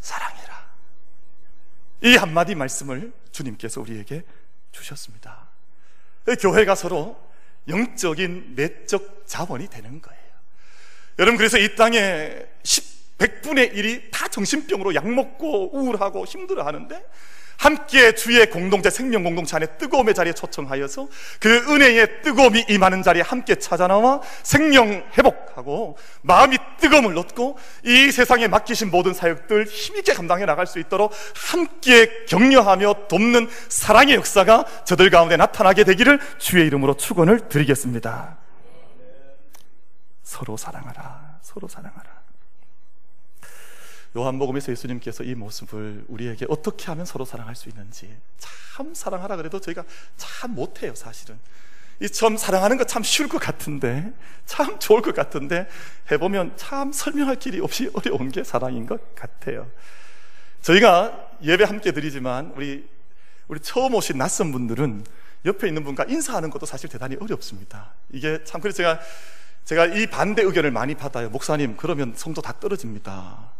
사랑해라. 0.00 0.49
이 2.02 2.16
한마디 2.16 2.54
말씀을 2.54 3.12
주님께서 3.32 3.80
우리에게 3.80 4.22
주셨습니다. 4.72 5.48
교회가 6.40 6.74
서로 6.74 7.20
영적인 7.68 8.54
내적 8.54 9.24
자원이 9.26 9.68
되는 9.68 10.00
거예요. 10.00 10.20
여러분, 11.18 11.36
그래서 11.36 11.58
이 11.58 11.74
땅에 11.76 12.46
10, 12.62 13.18
100분의 13.18 13.74
1이 13.74 14.10
다 14.10 14.28
정신병으로 14.28 14.94
약 14.94 15.08
먹고 15.08 15.76
우울하고 15.76 16.24
힘들어 16.24 16.64
하는데 16.64 17.04
함께 17.60 18.14
주의 18.14 18.48
공동체 18.48 18.88
생명 18.88 19.22
공동체 19.22 19.54
안에 19.54 19.66
뜨거움의 19.76 20.14
자리에 20.14 20.32
초청하여서 20.32 21.08
그 21.40 21.66
은혜의 21.68 22.22
뜨거움이 22.22 22.64
임하는 22.70 23.02
자리에 23.02 23.20
함께 23.20 23.56
찾아나와 23.56 24.22
생명 24.42 25.04
회복하고 25.18 25.98
마음이 26.22 26.56
뜨거움을 26.80 27.18
얻고 27.18 27.58
이 27.84 28.10
세상에 28.12 28.48
맡기신 28.48 28.90
모든 28.90 29.12
사역들 29.12 29.66
힘있게 29.66 30.14
감당해 30.14 30.46
나갈 30.46 30.66
수 30.66 30.78
있도록 30.78 31.12
함께 31.50 32.24
격려하며 32.24 33.08
돕는 33.08 33.50
사랑의 33.68 34.14
역사가 34.14 34.64
저들 34.84 35.10
가운데 35.10 35.36
나타나게 35.36 35.84
되기를 35.84 36.18
주의 36.38 36.66
이름으로 36.66 36.94
축원을 36.96 37.50
드리겠습니다. 37.50 38.38
서로 40.22 40.56
사랑하라. 40.56 41.40
서로 41.42 41.68
사랑하라. 41.68 42.09
요한복음에서 44.16 44.72
예수님께서 44.72 45.22
이 45.24 45.34
모습을 45.34 46.04
우리에게 46.08 46.46
어떻게 46.48 46.86
하면 46.86 47.06
서로 47.06 47.24
사랑할 47.24 47.54
수 47.54 47.68
있는지 47.68 48.14
참 48.38 48.92
사랑하라 48.94 49.36
그래도 49.36 49.60
저희가 49.60 49.84
참 50.16 50.54
못해요 50.54 50.94
사실은. 50.94 51.38
이 52.02 52.08
처음 52.08 52.36
사랑하는 52.38 52.78
거 52.78 52.84
참 52.84 53.02
쉬울 53.02 53.28
것 53.28 53.38
같은데 53.38 54.12
참 54.46 54.78
좋을 54.78 55.02
것 55.02 55.14
같은데 55.14 55.68
해보면 56.10 56.56
참 56.56 56.92
설명할 56.92 57.36
길이 57.36 57.60
없이 57.60 57.90
어려운 57.94 58.30
게 58.30 58.42
사랑인 58.42 58.86
것 58.86 59.14
같아요. 59.14 59.70
저희가 60.62 61.28
예배 61.42 61.64
함께 61.64 61.92
드리지만 61.92 62.52
우리 62.56 62.88
우리 63.48 63.60
처음 63.60 63.94
오신 63.94 64.18
낯선 64.18 64.50
분들은 64.52 65.04
옆에 65.44 65.68
있는 65.68 65.84
분과 65.84 66.04
인사하는 66.04 66.50
것도 66.50 66.66
사실 66.66 66.88
대단히 66.88 67.16
어렵습니다. 67.20 67.92
이게 68.10 68.42
참 68.44 68.60
그래서 68.60 68.76
제가 68.78 69.00
제가 69.64 69.86
이 69.86 70.06
반대 70.06 70.42
의견을 70.42 70.70
많이 70.70 70.94
받아요. 70.94 71.28
목사님 71.30 71.76
그러면 71.76 72.14
성도 72.16 72.40
다 72.42 72.54
떨어집니다 72.58 73.52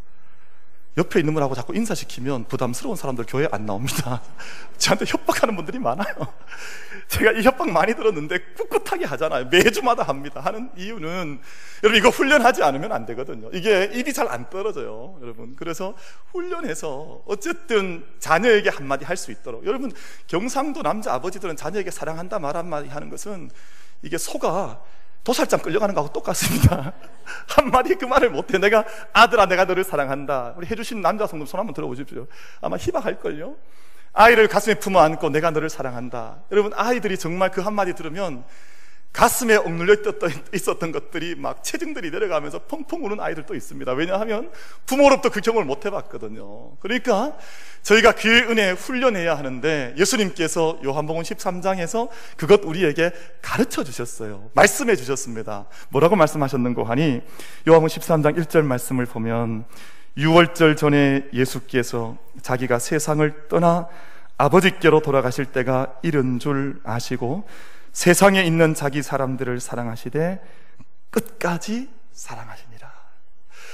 옆에 0.96 1.20
있는 1.20 1.34
분하고 1.34 1.54
자꾸 1.54 1.74
인사시키면 1.74 2.46
부담스러운 2.46 2.96
사람들 2.96 3.24
교회 3.28 3.48
안 3.52 3.64
나옵니다. 3.64 4.20
저한테 4.76 5.04
협박하는 5.06 5.54
분들이 5.54 5.78
많아요. 5.78 6.14
제가 7.06 7.32
이 7.32 7.42
협박 7.42 7.70
많이 7.70 7.94
들었는데 7.94 8.38
꿋꿋하게 8.56 9.04
하잖아요. 9.04 9.46
매주마다 9.46 10.02
합니다. 10.02 10.40
하는 10.40 10.70
이유는 10.76 11.40
여러분 11.84 11.98
이거 11.98 12.08
훈련하지 12.08 12.62
않으면 12.62 12.90
안 12.92 13.06
되거든요. 13.06 13.50
이게 13.52 13.90
입이 13.94 14.12
잘 14.12 14.30
안 14.30 14.48
떨어져요. 14.50 15.18
여러분. 15.22 15.54
그래서 15.56 15.94
훈련해서 16.32 17.22
어쨌든 17.26 18.04
자녀에게 18.18 18.70
한마디 18.70 19.04
할 19.04 19.16
수 19.16 19.30
있도록 19.32 19.66
여러분 19.66 19.92
경상도 20.28 20.82
남자 20.82 21.12
아버지들은 21.14 21.56
자녀에게 21.56 21.90
사랑한다 21.90 22.38
말 22.38 22.56
한마디 22.56 22.88
하는 22.88 23.10
것은 23.10 23.50
이게 24.02 24.16
소가 24.16 24.80
도살장 25.24 25.60
끌려가는 25.60 25.94
거하고 25.94 26.12
똑같습니다. 26.12 26.92
한마디 27.48 27.94
그 27.94 28.04
말을 28.06 28.30
못해. 28.30 28.58
내가 28.58 28.84
아들아, 29.12 29.46
내가 29.46 29.64
너를 29.64 29.84
사랑한다. 29.84 30.54
우리 30.56 30.66
해주신 30.66 31.00
남자 31.02 31.26
성도 31.26 31.44
손 31.44 31.60
한번 31.60 31.74
들어보십시오. 31.74 32.26
아마 32.60 32.76
희박할걸요? 32.76 33.54
아이를 34.12 34.48
가슴에 34.48 34.74
품어 34.74 34.98
안고 35.00 35.30
내가 35.30 35.50
너를 35.50 35.68
사랑한다. 35.68 36.42
여러분, 36.50 36.72
아이들이 36.74 37.18
정말 37.18 37.50
그 37.50 37.60
한마디 37.60 37.94
들으면 37.94 38.44
가슴에 39.12 39.56
억눌려 39.56 39.96
있었던 40.54 40.92
것들이 40.92 41.34
막 41.34 41.64
체증들이 41.64 42.10
내려가면서 42.10 42.60
펑펑 42.60 43.04
우는 43.04 43.20
아이들도 43.20 43.54
있습니다. 43.54 43.92
왜냐하면 43.92 44.50
부모로부터 44.86 45.30
그 45.30 45.40
경험을 45.40 45.64
못 45.66 45.84
해봤거든요. 45.84 46.76
그러니까 46.78 47.36
저희가 47.82 48.12
그 48.12 48.28
은혜 48.28 48.70
훈련해야 48.70 49.36
하는데 49.36 49.94
예수님께서 49.98 50.78
요한복음 50.84 51.22
13장에서 51.22 52.08
그것 52.36 52.60
우리에게 52.64 53.10
가르쳐 53.42 53.82
주셨어요. 53.82 54.50
말씀해 54.54 54.94
주셨습니다. 54.94 55.66
뭐라고 55.88 56.14
말씀하셨는고 56.14 56.84
하니 56.84 57.20
요한복음 57.68 57.88
13장 57.88 58.38
1절 58.38 58.62
말씀을 58.62 59.06
보면 59.06 59.64
6월절 60.18 60.76
전에 60.76 61.26
예수께서 61.32 62.16
자기가 62.42 62.78
세상을 62.78 63.48
떠나 63.48 63.88
아버지께로 64.36 65.00
돌아가실 65.00 65.46
때가 65.46 65.94
이른 66.02 66.38
줄 66.38 66.80
아시고 66.84 67.44
세상에 67.92 68.42
있는 68.42 68.74
자기 68.74 69.02
사람들을 69.02 69.60
사랑하시되 69.60 70.40
끝까지 71.10 71.88
사랑하시니라. 72.12 72.90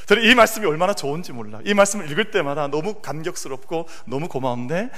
저는 0.06 0.22
이 0.22 0.34
말씀이 0.34 0.64
얼마나 0.66 0.94
좋은지 0.94 1.32
몰라. 1.32 1.60
이 1.64 1.74
말씀을 1.74 2.10
읽을 2.10 2.30
때마다 2.30 2.68
너무 2.68 3.00
감격스럽고 3.00 3.88
너무 4.06 4.28
고마운데 4.28 4.90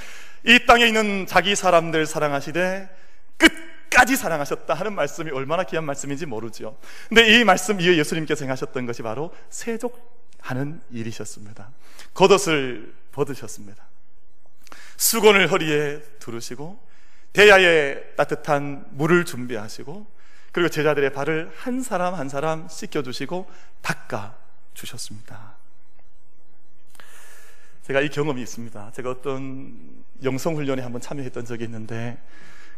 이 0.45 0.65
땅에 0.65 0.85
있는 0.85 1.25
자기 1.25 1.55
사람들 1.55 2.05
사랑하시되 2.05 2.89
끝까지 3.37 4.15
사랑하셨다 4.15 4.73
하는 4.73 4.93
말씀이 4.93 5.31
얼마나 5.31 5.63
귀한 5.63 5.83
말씀인지 5.83 6.27
모르죠. 6.27 6.77
근데 7.07 7.39
이 7.39 7.43
말씀 7.43 7.81
이에 7.81 7.97
예수님께서 7.97 8.45
행하셨던 8.45 8.85
것이 8.85 9.01
바로 9.01 9.33
세족하는 9.49 10.81
일이셨습니다. 10.91 11.71
겉옷을 12.13 12.93
벗으셨습니다. 13.11 13.83
수건을 14.97 15.51
허리에 15.51 16.01
두르시고 16.19 16.88
대야에 17.33 18.15
따뜻한 18.15 18.85
물을 18.91 19.25
준비하시고 19.25 20.07
그리고 20.51 20.69
제자들의 20.69 21.13
발을 21.13 21.51
한 21.55 21.81
사람 21.81 22.15
한 22.15 22.27
사람 22.29 22.67
씻겨 22.67 23.03
주시고 23.03 23.49
닦아 23.81 24.35
주셨습니다. 24.73 25.55
제가 27.83 28.01
이 28.01 28.09
경험이 28.09 28.41
있습니다. 28.41 28.91
제가 28.91 29.11
어떤 29.11 30.03
영성 30.23 30.55
훈련에 30.55 30.81
한번 30.81 31.01
참여했던 31.01 31.45
적이 31.45 31.65
있는데 31.65 32.17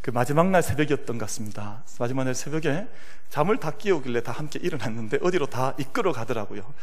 그 0.01 0.09
마지막 0.09 0.49
날 0.49 0.63
새벽이었던 0.63 1.17
것 1.17 1.25
같습니다. 1.25 1.83
마지막 1.99 2.23
날 2.23 2.33
새벽에 2.33 2.87
잠을 3.29 3.57
다 3.57 3.71
깨우길래 3.71 4.23
다 4.23 4.31
함께 4.31 4.59
일어났는데 4.61 5.19
어디로 5.21 5.47
다 5.47 5.75
이끌어 5.77 6.11
가더라고요. 6.11 6.73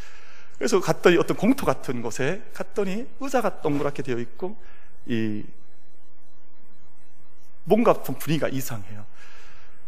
그래서 0.57 0.81
갔더니 0.81 1.17
어떤 1.17 1.37
공터 1.37 1.65
같은 1.65 2.03
곳에 2.03 2.43
갔더니 2.53 3.07
의자가 3.21 3.61
동그랗게 3.61 4.03
되어 4.03 4.19
있고 4.19 4.57
이 5.07 5.45
뭔가 7.69 8.03
좀 8.03 8.15
분위기가 8.17 8.49
이상해요. 8.49 9.05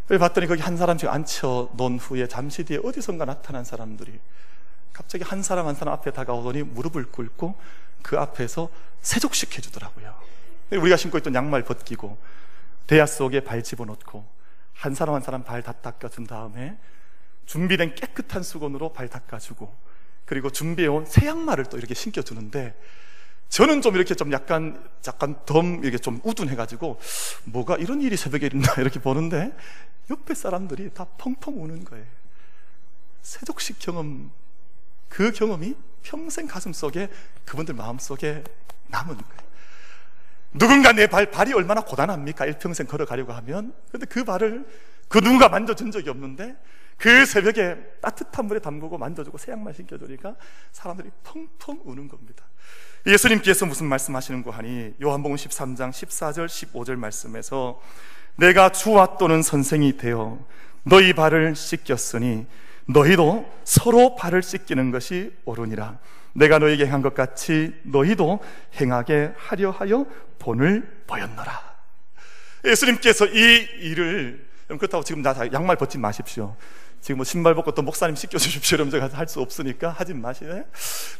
봤더니 0.07 0.47
거기 0.47 0.61
한 0.61 0.77
사람씩 0.77 1.09
앉혀 1.09 1.71
놓은 1.75 1.97
후에 1.97 2.27
잠시 2.27 2.63
뒤에 2.63 2.79
어디선가 2.83 3.25
나타난 3.25 3.63
사람들이 3.63 4.19
갑자기 4.93 5.23
한 5.23 5.41
사람 5.41 5.67
한 5.67 5.75
사람 5.75 5.93
앞에 5.93 6.11
다가오더니 6.11 6.63
무릎을 6.63 7.11
꿇고 7.11 7.55
그 8.03 8.19
앞에서 8.19 8.69
세족시켜 9.01 9.61
주더라고요. 9.61 10.13
우리가 10.71 10.97
신고 10.97 11.17
있던 11.17 11.33
양말 11.33 11.63
벗기고 11.63 12.17
대야 12.87 13.05
속에 13.05 13.39
발 13.41 13.63
집어넣고 13.63 14.25
한 14.73 14.93
사람 14.93 15.15
한 15.15 15.21
사람 15.21 15.43
발 15.43 15.63
다 15.63 15.71
닦아준 15.71 16.27
다음에 16.27 16.77
준비된 17.45 17.95
깨끗한 17.95 18.43
수건으로 18.43 18.93
발 18.93 19.07
닦아주고 19.07 19.73
그리고 20.25 20.49
준비해온 20.49 21.05
새 21.05 21.25
양말을 21.27 21.65
또 21.65 21.77
이렇게 21.77 21.93
신겨주는데 21.93 22.75
저는 23.51 23.81
좀 23.81 23.95
이렇게 23.95 24.15
좀 24.15 24.31
약간, 24.31 24.81
약간 25.05 25.35
덤, 25.45 25.83
이렇게 25.83 25.97
좀 25.97 26.21
우둔해가지고, 26.23 26.99
뭐가 27.43 27.75
이런 27.75 28.01
일이 28.01 28.15
새벽에 28.15 28.49
있나, 28.51 28.73
이렇게 28.79 28.99
보는데, 29.01 29.51
옆에 30.09 30.33
사람들이 30.33 30.93
다 30.93 31.05
펑펑 31.17 31.61
우는 31.61 31.83
거예요. 31.83 32.05
세족식 33.21 33.77
경험, 33.79 34.31
그 35.09 35.33
경험이 35.33 35.75
평생 36.01 36.47
가슴 36.47 36.71
속에, 36.71 37.09
그분들 37.43 37.75
마음 37.75 37.99
속에 37.99 38.41
남은 38.87 39.17
거예요. 39.17 39.41
누군가 40.53 40.93
내 40.93 41.07
발, 41.07 41.29
발이 41.29 41.51
얼마나 41.51 41.81
고단합니까? 41.81 42.45
일평생 42.45 42.87
걸어가려고 42.87 43.33
하면. 43.33 43.73
근데 43.91 44.05
그 44.05 44.23
발을 44.23 44.65
그 45.09 45.19
누군가 45.19 45.49
만져준 45.49 45.91
적이 45.91 46.09
없는데, 46.09 46.55
그 47.01 47.25
새벽에 47.25 47.75
따뜻한 47.99 48.45
물에 48.45 48.59
담그고 48.59 48.99
만져주고 48.99 49.39
새양말 49.39 49.73
신겨주니까 49.73 50.35
사람들이 50.71 51.09
펑펑 51.23 51.81
우는 51.83 52.07
겁니다. 52.07 52.45
예수님께서 53.07 53.65
무슨 53.65 53.87
말씀하시는 53.87 54.43
거 54.43 54.51
하니? 54.51 54.93
요한복음 55.01 55.35
13장 55.35 55.89
14절 55.89 56.45
15절 56.45 56.97
말씀에서 56.97 57.81
내가 58.35 58.71
주와 58.71 59.17
또는 59.17 59.41
선생이 59.41 59.97
되어 59.97 60.45
너희 60.83 61.13
발을 61.13 61.55
씻겼으니 61.55 62.45
너희도 62.85 63.51
서로 63.63 64.15
발을 64.15 64.43
씻기는 64.43 64.91
것이 64.91 65.35
옳으니라. 65.45 65.97
내가 66.33 66.59
너에게 66.59 66.85
행한 66.85 67.01
것 67.01 67.15
같이 67.15 67.73
너희도 67.81 68.41
행하게 68.79 69.33
하려 69.37 69.71
하여 69.71 70.05
본을 70.37 71.03
보였노라. 71.07 71.77
예수님께서 72.63 73.25
이 73.25 73.67
일을 73.79 74.51
그렇다고 74.67 75.03
지금 75.03 75.23
나 75.23 75.35
양말 75.51 75.77
벗지 75.77 75.97
마십시오 75.97 76.55
지금 77.01 77.17
뭐 77.17 77.25
신발 77.25 77.55
벗고 77.55 77.71
또 77.71 77.81
목사님 77.81 78.15
씻겨주십시오. 78.15 78.75
이러면 78.75 78.91
제가 78.91 79.09
할 79.17 79.27
수 79.27 79.39
없으니까 79.41 79.89
하지 79.89 80.13
마시네. 80.13 80.65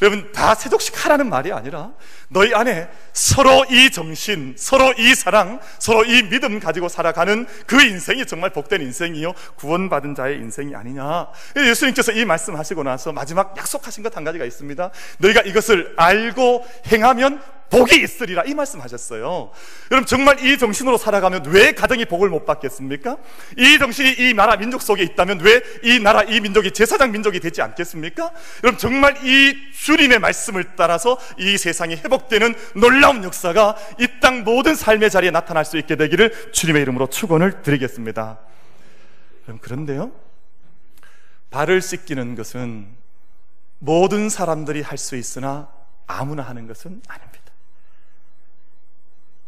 여러분, 0.02 0.32
다 0.32 0.54
세족식 0.54 1.06
하라는 1.06 1.30
말이 1.30 1.52
아니라 1.52 1.92
너희 2.30 2.54
안에 2.54 2.90
서로 3.14 3.66
이 3.70 3.90
정신, 3.90 4.54
서로 4.58 4.94
이 4.98 5.16
사랑, 5.16 5.60
서로 5.80 6.04
이 6.06 6.24
믿음 6.30 6.60
가지고 6.60 6.88
살아가는 6.88 7.48
그 7.66 7.82
인생이 7.82 8.26
정말 8.26 8.52
복된 8.52 8.82
인생이요. 8.82 9.34
구원받은 9.56 10.14
자의 10.14 10.38
인생이 10.38 10.76
아니냐. 10.76 11.30
예수님께서 11.56 12.12
이 12.12 12.26
말씀 12.26 12.56
하시고 12.56 12.84
나서 12.84 13.12
마지막 13.12 13.58
약속하신 13.58 14.04
것 14.04 14.12
한 14.12 14.26
가지가 14.26 14.44
있습니다. 14.46 14.92
너희가 15.20 15.42
이것을 15.42 15.94
알고 15.96 16.68
행하면 16.92 17.42
복이 17.72 18.02
있으리라 18.04 18.44
이 18.46 18.54
말씀하셨어요. 18.54 19.50
여러분 19.90 20.06
정말 20.06 20.44
이 20.46 20.58
정신으로 20.58 20.98
살아가면 20.98 21.46
왜 21.48 21.72
가정이 21.72 22.06
복을 22.06 22.30
못 22.30 22.46
받겠습니까? 22.46 23.18
이 23.58 23.80
정신이 23.80 24.16
이 24.20 24.34
나라 24.34 24.58
민족 24.58 24.82
속에 24.82 25.04
있다면 25.04 25.40
왜 25.40 25.62
이 25.84 26.00
나라 26.00 26.22
이 26.24 26.40
민족이 26.42 26.72
제사장 26.72 27.12
민족이 27.12 27.40
되지 27.40 27.62
않겠습니까? 27.62 28.32
여러분 28.64 28.78
정말 28.78 29.16
이 29.26 29.56
주님의 29.74 30.20
말씀을 30.20 30.76
따라서 30.76 31.18
이 31.40 31.58
세상이 31.58 31.96
회복되는 31.96 32.54
놀라운 32.76 33.24
역사가 33.24 33.76
이 34.00 34.08
땅 34.22 34.44
모든 34.44 34.76
삶의 34.76 35.10
자리에 35.10 35.32
나타날 35.32 35.66
수 35.66 35.78
있게 35.80 35.96
되기를 35.96 36.52
주님의 36.52 36.82
이름으로 36.84 37.08
축원을 37.08 37.64
드리겠습니다. 37.64 38.38
그럼 39.46 39.58
그런데요. 39.60 40.12
발을 41.50 41.82
씻기는 41.82 42.36
것은 42.36 42.88
모든 43.80 44.30
사람들이 44.30 44.82
할 44.82 44.98
수 45.00 45.16
있으나 45.16 45.70
아무나 46.06 46.44
하는 46.44 46.68
것은 46.68 47.02
아닙니다. 47.08 47.41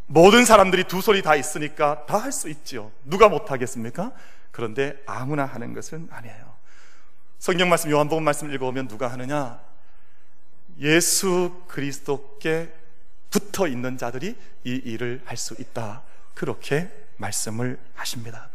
모든 0.08 0.46
사람들이 0.46 0.84
두 0.86 1.02
손이 1.02 1.22
다 1.22 1.36
있으니까 1.36 2.06
다 2.06 2.20
할 2.20 2.32
수 2.32 2.50
있지요. 2.50 2.92
누가 3.04 3.30
못하겠습니까? 3.30 4.12
그런데 4.52 4.96
아무나 5.06 5.46
하는 5.46 5.74
것은 5.74 6.08
아니에요. 6.12 6.54
성경 7.40 7.70
말씀, 7.70 7.90
요한복음 7.90 8.24
말씀 8.24 8.54
읽어보면 8.54 8.88
누가 8.88 9.08
하느냐? 9.12 9.60
예수 10.80 11.64
그리스도께 11.68 12.72
붙어 13.30 13.68
있는 13.68 13.98
자들이 13.98 14.36
이 14.64 14.70
일을 14.86 15.22
할 15.26 15.38
수 15.38 15.56
있다. 15.60 16.04
그렇게 16.34 16.90
말씀을 17.18 17.78
하십니다. 17.96 18.50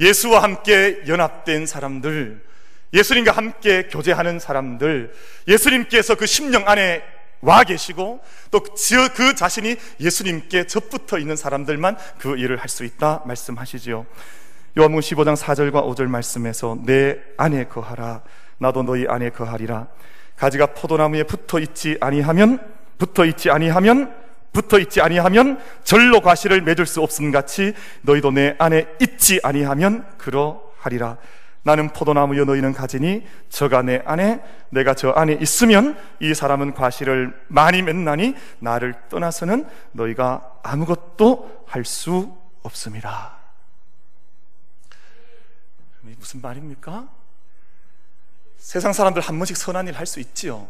예수와 0.00 0.42
함께 0.42 1.02
연합된 1.06 1.66
사람들, 1.66 2.44
예수님과 2.92 3.32
함께 3.32 3.84
교제하는 3.84 4.38
사람들, 4.38 5.14
예수님께서 5.48 6.16
그 6.16 6.26
심령 6.26 6.68
안에 6.68 7.02
와 7.42 7.64
계시고 7.64 8.20
또 8.50 8.60
그 9.14 9.34
자신이 9.34 9.76
예수님께 10.00 10.66
접붙어 10.66 11.18
있는 11.18 11.36
사람들만 11.36 11.96
그 12.18 12.36
일을 12.36 12.56
할 12.56 12.68
수 12.68 12.84
있다 12.84 13.22
말씀하시지요. 13.26 14.06
요한복음 14.78 15.00
15장 15.00 15.36
4절과 15.36 15.84
5절 15.84 16.06
말씀에서 16.06 16.78
내 16.84 17.18
안에 17.36 17.64
거하라. 17.64 18.22
나도 18.58 18.84
너희 18.84 19.06
안에 19.06 19.30
거하리라. 19.30 19.88
가지가 20.36 20.66
포도나무에 20.66 21.24
붙어 21.24 21.58
있지 21.58 21.98
아니하면 22.00 22.58
붙어 22.96 23.24
있지 23.26 23.50
아니하면 23.50 24.14
붙어 24.52 24.78
있지 24.78 25.00
아니하면 25.00 25.60
절로 25.82 26.20
과실을 26.20 26.62
맺을 26.62 26.86
수 26.86 27.02
없음 27.02 27.32
같이 27.32 27.74
너희도 28.02 28.30
내 28.30 28.54
안에 28.58 28.86
있지 29.00 29.40
아니하면 29.42 30.06
그러하리라 30.18 31.18
나는 31.64 31.88
포도나무여 31.90 32.44
너희는 32.44 32.72
가지니 32.72 33.26
저가 33.48 33.82
내 33.82 34.02
안에 34.04 34.42
내가 34.70 34.94
저 34.94 35.10
안에 35.10 35.34
있으면 35.40 35.96
이 36.20 36.34
사람은 36.34 36.74
과실을 36.74 37.40
많이 37.48 37.82
맺나니 37.82 38.34
나를 38.58 38.94
떠나서는 39.08 39.68
너희가 39.92 40.58
아무것도 40.62 41.64
할 41.68 41.84
수 41.84 42.36
없습니다. 42.62 43.36
무슨 46.18 46.40
말입니까? 46.40 47.08
세상 48.56 48.92
사람들 48.92 49.20
한 49.22 49.38
번씩 49.38 49.56
선한 49.56 49.88
일 49.88 49.94
할 49.96 50.06
수 50.06 50.20
있지요. 50.20 50.68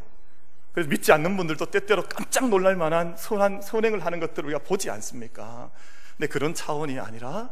그래서 0.72 0.88
믿지 0.88 1.12
않는 1.12 1.36
분들도 1.36 1.66
때때로 1.66 2.04
깜짝 2.04 2.48
놀랄 2.48 2.76
만한 2.76 3.14
선한 3.18 3.60
선행을 3.60 4.04
하는 4.06 4.20
것들을 4.20 4.46
우리가 4.48 4.60
보지 4.64 4.88
않습니까? 4.90 5.70
근데 6.16 6.26
그런 6.28 6.54
차원이 6.54 6.98
아니라 6.98 7.50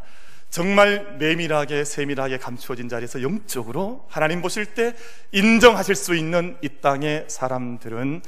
정말 0.51 1.17
내밀하게 1.19 1.85
세밀하게 1.85 2.39
감추어진 2.39 2.89
자리에서 2.89 3.23
영적으로 3.23 4.05
하나님 4.09 4.43
보실 4.43 4.67
때 4.67 4.95
인정하실 5.31 5.95
수 5.95 6.15
있는 6.17 6.59
이 6.61 6.69
땅의 6.81 7.27
사람들은 7.29 8.23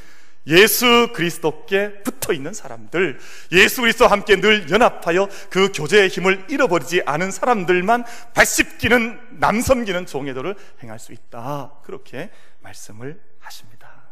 예수 0.46 1.12
그리스도께 1.14 2.02
붙어 2.02 2.32
있는 2.32 2.52
사람들, 2.52 3.18
예수 3.52 3.80
그리스도와 3.80 4.10
함께 4.10 4.40
늘 4.40 4.68
연합하여 4.70 5.28
그 5.50 5.70
교제의 5.72 6.08
힘을 6.08 6.46
잃어버리지 6.48 7.02
않은 7.06 7.30
사람들만 7.30 8.04
발씹기는 8.34 9.38
남섬기는 9.38 10.06
종의도를 10.06 10.56
행할 10.82 10.98
수 10.98 11.12
있다. 11.12 11.74
그렇게 11.84 12.30
말씀을 12.60 13.20
하십니다. 13.38 14.02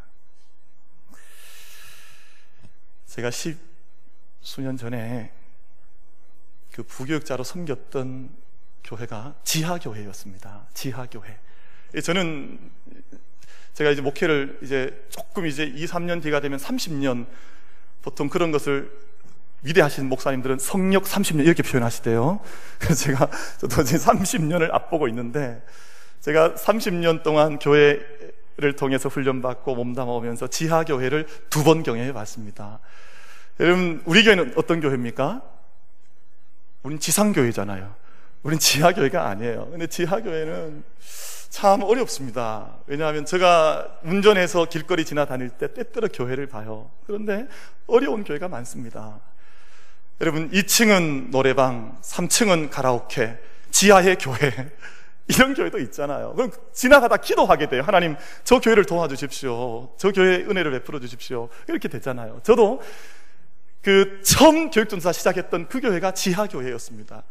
제가 3.06 3.32
십 3.32 3.58
수년 4.40 4.76
전에 4.76 5.32
그 6.72 6.82
부교육자로 6.82 7.44
섬겼던 7.44 8.30
교회가 8.84 9.34
지하교회였습니다. 9.44 10.66
지하교회. 10.74 11.38
저는 12.02 12.58
제가 13.74 13.90
이제 13.90 14.02
목회를 14.02 14.58
이제 14.62 15.06
조금 15.10 15.46
이제 15.46 15.64
2, 15.64 15.86
3년 15.86 16.22
뒤가 16.22 16.40
되면 16.40 16.58
30년 16.58 17.26
보통 18.02 18.28
그런 18.28 18.50
것을 18.52 18.90
위대하신 19.62 20.08
목사님들은 20.08 20.58
성력 20.58 21.04
30년 21.04 21.44
이렇게 21.44 21.62
표현하시대요. 21.62 22.40
그래서 22.78 22.94
제가 22.94 23.28
저도 23.58 23.82
이제 23.82 23.96
30년을 23.98 24.72
앞보고 24.72 25.08
있는데 25.08 25.62
제가 26.20 26.54
30년 26.54 27.22
동안 27.22 27.58
교회를 27.58 28.76
통해서 28.78 29.08
훈련받고 29.08 29.74
몸담아 29.74 30.10
오면서 30.12 30.46
지하교회를 30.46 31.26
두 31.50 31.62
번 31.64 31.82
경험해 31.82 32.12
봤습니다. 32.12 32.78
여러분, 33.58 34.02
우리 34.06 34.24
교회는 34.24 34.54
어떤 34.56 34.80
교회입니까? 34.80 35.42
우린 36.82 36.98
지상교회잖아요. 36.98 37.94
우린 38.42 38.58
지하교회가 38.58 39.28
아니에요. 39.28 39.68
근데 39.70 39.86
지하교회는 39.86 40.82
참 41.50 41.82
어렵습니다. 41.82 42.76
왜냐하면 42.86 43.26
제가 43.26 43.98
운전해서 44.02 44.66
길거리 44.66 45.04
지나다닐 45.04 45.50
때 45.50 45.72
때때로 45.74 46.08
교회를 46.08 46.46
봐요. 46.46 46.90
그런데 47.06 47.48
어려운 47.86 48.24
교회가 48.24 48.48
많습니다. 48.48 49.20
여러분, 50.20 50.50
2층은 50.50 51.30
노래방, 51.30 51.98
3층은 52.02 52.70
가라오케, 52.70 53.38
지하의 53.70 54.16
교회. 54.16 54.70
이런 55.28 55.54
교회도 55.54 55.78
있잖아요. 55.78 56.34
그럼 56.34 56.50
지나가다 56.72 57.16
기도하게 57.18 57.68
돼요. 57.68 57.82
하나님, 57.84 58.16
저 58.42 58.58
교회를 58.60 58.84
도와주십시오. 58.84 59.94
저 59.96 60.10
교회 60.12 60.36
은혜를 60.36 60.72
베풀어 60.72 60.98
주십시오. 60.98 61.48
이렇게 61.68 61.88
되잖아요. 61.88 62.40
저도 62.42 62.82
그 63.82 64.20
처음 64.22 64.70
교육전사 64.70 65.12
시작했던 65.12 65.68
그 65.68 65.80
교회가 65.80 66.12
지하교회였습니다. 66.12 67.22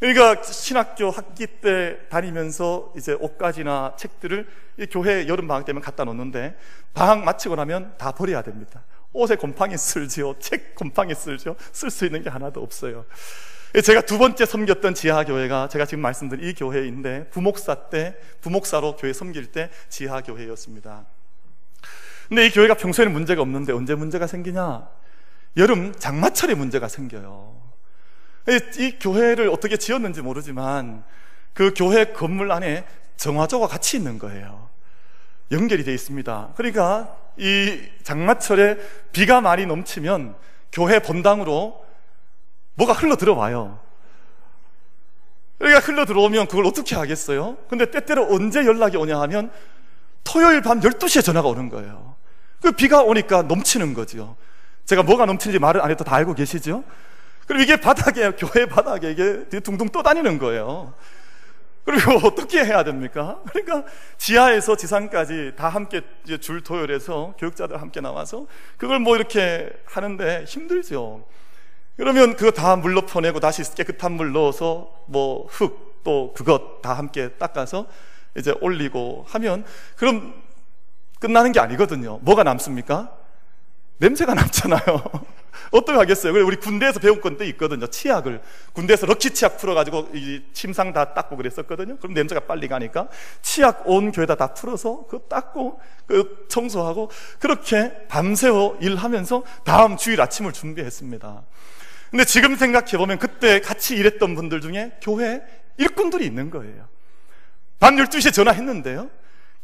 그러니까 0.00 0.42
신학교 0.42 1.10
학기 1.10 1.46
때 1.46 1.98
다니면서 2.08 2.92
이제 2.96 3.12
옷가지나 3.12 3.94
책들을 3.96 4.48
교회 4.90 5.28
여름 5.28 5.46
방학 5.46 5.64
때면 5.64 5.80
갖다 5.80 6.02
놓는데 6.04 6.56
방학 6.92 7.22
마치고 7.22 7.54
나면 7.54 7.94
다 7.98 8.10
버려야 8.10 8.42
됩니다. 8.42 8.82
옷에 9.12 9.36
곰팡이 9.36 9.76
쓸지요, 9.76 10.38
책 10.40 10.74
곰팡이 10.74 11.14
쓸지요, 11.14 11.54
쓸 11.70 11.90
수 11.90 12.06
있는 12.06 12.22
게 12.22 12.30
하나도 12.30 12.62
없어요. 12.62 13.04
제가 13.84 14.00
두 14.02 14.18
번째 14.18 14.44
섬겼던 14.44 14.94
지하교회가 14.94 15.68
제가 15.68 15.86
지금 15.86 16.02
말씀드린 16.02 16.48
이 16.48 16.54
교회인데 16.54 17.28
부목사 17.30 17.88
때, 17.90 18.16
부목사로 18.40 18.96
교회 18.96 19.12
섬길 19.12 19.52
때 19.52 19.70
지하교회였습니다. 19.88 21.06
근데 22.28 22.46
이 22.46 22.50
교회가 22.50 22.74
평소에는 22.74 23.12
문제가 23.12 23.42
없는데 23.42 23.72
언제 23.72 23.94
문제가 23.94 24.26
생기냐? 24.26 24.88
여름 25.56 25.94
장마철에 25.94 26.54
문제가 26.54 26.88
생겨요. 26.88 27.60
이 28.78 28.98
교회를 28.98 29.48
어떻게 29.48 29.76
지었는지 29.76 30.22
모르지만 30.22 31.04
그 31.52 31.72
교회 31.76 32.06
건물 32.06 32.50
안에 32.50 32.84
정화조가 33.16 33.68
같이 33.68 33.96
있는 33.96 34.18
거예요. 34.18 34.68
연결이 35.50 35.84
되어 35.84 35.94
있습니다. 35.94 36.54
그러니까 36.56 37.16
이 37.36 37.80
장마철에 38.02 38.78
비가 39.12 39.40
많이 39.40 39.66
넘치면 39.66 40.34
교회 40.72 40.98
본당으로 40.98 41.84
뭐가 42.74 42.94
흘러 42.94 43.16
들어와요. 43.16 43.78
그러니까 45.58 45.80
흘러 45.80 46.04
들어오면 46.04 46.48
그걸 46.48 46.66
어떻게 46.66 46.96
하겠어요? 46.96 47.58
근데 47.68 47.90
때때로 47.90 48.34
언제 48.34 48.64
연락이 48.64 48.96
오냐 48.96 49.20
하면 49.20 49.52
토요일 50.24 50.62
밤 50.62 50.80
12시에 50.80 51.22
전화가 51.22 51.48
오는 51.48 51.68
거예요. 51.68 52.16
그 52.60 52.72
비가 52.72 53.02
오니까 53.02 53.42
넘치는 53.42 53.94
거죠. 53.94 54.36
제가 54.84 55.02
뭐가 55.02 55.26
넘치는지 55.26 55.58
말을 55.58 55.80
안 55.80 55.90
해도 55.90 56.04
다 56.04 56.16
알고 56.16 56.34
계시죠? 56.34 56.84
그럼 57.46 57.62
이게 57.62 57.76
바닥에, 57.76 58.30
교회 58.38 58.66
바닥에 58.66 59.10
이게 59.10 59.60
둥둥 59.60 59.88
떠다니는 59.88 60.38
거예요. 60.38 60.94
그리고 61.84 62.12
어떻게 62.26 62.64
해야 62.64 62.84
됩니까? 62.84 63.40
그러니까 63.50 63.84
지하에서 64.18 64.76
지상까지 64.76 65.52
다 65.56 65.68
함께 65.68 66.02
줄 66.40 66.62
토요일에서 66.62 67.34
교육자들 67.38 67.80
함께 67.80 68.00
나와서 68.00 68.46
그걸 68.76 69.00
뭐 69.00 69.16
이렇게 69.16 69.70
하는데 69.86 70.44
힘들죠. 70.44 71.24
그러면 71.96 72.36
그거 72.36 72.50
다 72.50 72.76
물로 72.76 73.02
퍼내고 73.02 73.40
다시 73.40 73.62
깨끗한 73.74 74.12
물 74.12 74.32
넣어서 74.32 74.92
뭐 75.06 75.46
흙 75.48 75.92
또 76.04 76.32
그것 76.34 76.82
다 76.82 76.94
함께 76.94 77.30
닦아서 77.30 77.86
이제 78.36 78.54
올리고 78.60 79.24
하면 79.28 79.64
그럼 79.96 80.34
끝나는 81.20 81.52
게 81.52 81.60
아니거든요. 81.60 82.18
뭐가 82.22 82.42
남습니까? 82.42 83.16
냄새가 84.02 84.34
남잖아요. 84.34 84.82
어떻게 85.70 85.96
하겠어요? 85.96 86.32
우리 86.44 86.56
군대에서 86.56 86.98
배운 86.98 87.20
건데 87.20 87.46
있거든요. 87.50 87.86
치약을. 87.86 88.42
군대에서 88.72 89.06
럭키 89.06 89.30
치약 89.30 89.58
풀어가지고 89.58 90.10
이 90.12 90.42
침상 90.52 90.92
다 90.92 91.14
닦고 91.14 91.36
그랬었거든요. 91.36 91.96
그럼 91.98 92.14
냄새가 92.14 92.40
빨리 92.40 92.66
가니까 92.66 93.08
치약 93.42 93.88
온 93.88 94.10
교회다 94.10 94.34
다 94.34 94.54
풀어서 94.54 95.06
그 95.08 95.20
닦고 95.28 95.80
그 96.06 96.46
청소하고 96.48 97.10
그렇게 97.38 98.06
밤새워 98.08 98.76
일하면서 98.80 99.44
다음 99.64 99.96
주일 99.96 100.20
아침을 100.20 100.52
준비했습니다. 100.52 101.42
근데 102.10 102.24
지금 102.24 102.56
생각해 102.56 102.98
보면 102.98 103.18
그때 103.18 103.60
같이 103.60 103.94
일했던 103.96 104.34
분들 104.34 104.60
중에 104.60 104.92
교회 105.00 105.42
일꾼들이 105.78 106.26
있는 106.26 106.50
거예요. 106.50 106.88
밤 107.78 107.96
12시에 107.96 108.32
전화했는데요. 108.34 109.08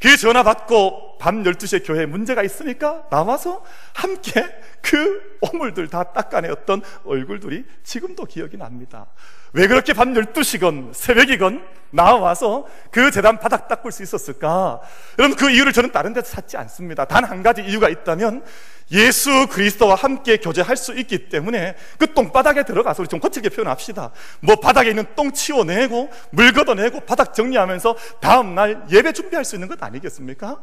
그 0.01 0.17
전화 0.17 0.43
받고 0.45 1.19
밤 1.19 1.43
12시에 1.43 1.85
교회에 1.85 2.07
문제가 2.07 2.43
있으니까 2.45 3.09
나와서 3.11 3.65
함께 3.95 4.45
그 4.81 5.39
오물들 5.41 5.89
다 5.89 6.05
닦아내었던 6.05 6.83
얼굴들이 7.05 7.65
지금도 7.83 8.25
기억이 8.27 8.57
납니다. 8.57 9.07
왜 9.53 9.67
그렇게 9.67 9.93
밤 9.95 10.15
12시건 10.15 10.95
새벽이건 10.95 11.65
나와서 11.91 12.67
그 12.93 13.11
재단 13.11 13.41
바닥 13.41 13.67
닦을 13.67 13.91
수 13.91 14.03
있었을까? 14.03 14.81
여러분 15.19 15.37
그 15.37 15.51
이유를 15.51 15.73
저는 15.73 15.91
다른 15.91 16.13
데서 16.13 16.31
찾지 16.31 16.57
않습니다. 16.59 17.05
단 17.05 17.25
한 17.25 17.43
가지 17.43 17.63
이유가 17.63 17.89
있다면 17.89 18.45
예수 18.93 19.47
그리스도와 19.49 19.95
함께 19.95 20.39
교제할 20.39 20.77
수 20.77 20.99
있기 20.99 21.29
때문에 21.29 21.77
그 21.99 22.13
똥바닥에 22.15 22.65
들어가서 22.65 23.03
우리 23.03 23.09
좀 23.09 23.21
거칠게 23.21 23.51
표현합시다. 23.51 24.13
뭐 24.41 24.57
바닥에 24.57 24.91
있는 24.91 25.05
똥 25.15 25.33
치워내고 25.33 26.11
물 26.31 26.53
걷어내고 26.53 27.01
바닥 27.01 27.35
정리하면서 27.35 27.97
다음날 28.21 28.87
예배 28.91 29.13
준비할 29.13 29.45
수 29.45 29.57
있는 29.57 29.69
것 29.69 29.83
아니겠습니까? 29.83 30.63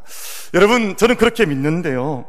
여러분 0.54 0.96
저는 0.96 1.16
그렇게 1.16 1.46
믿는데요. 1.46 2.26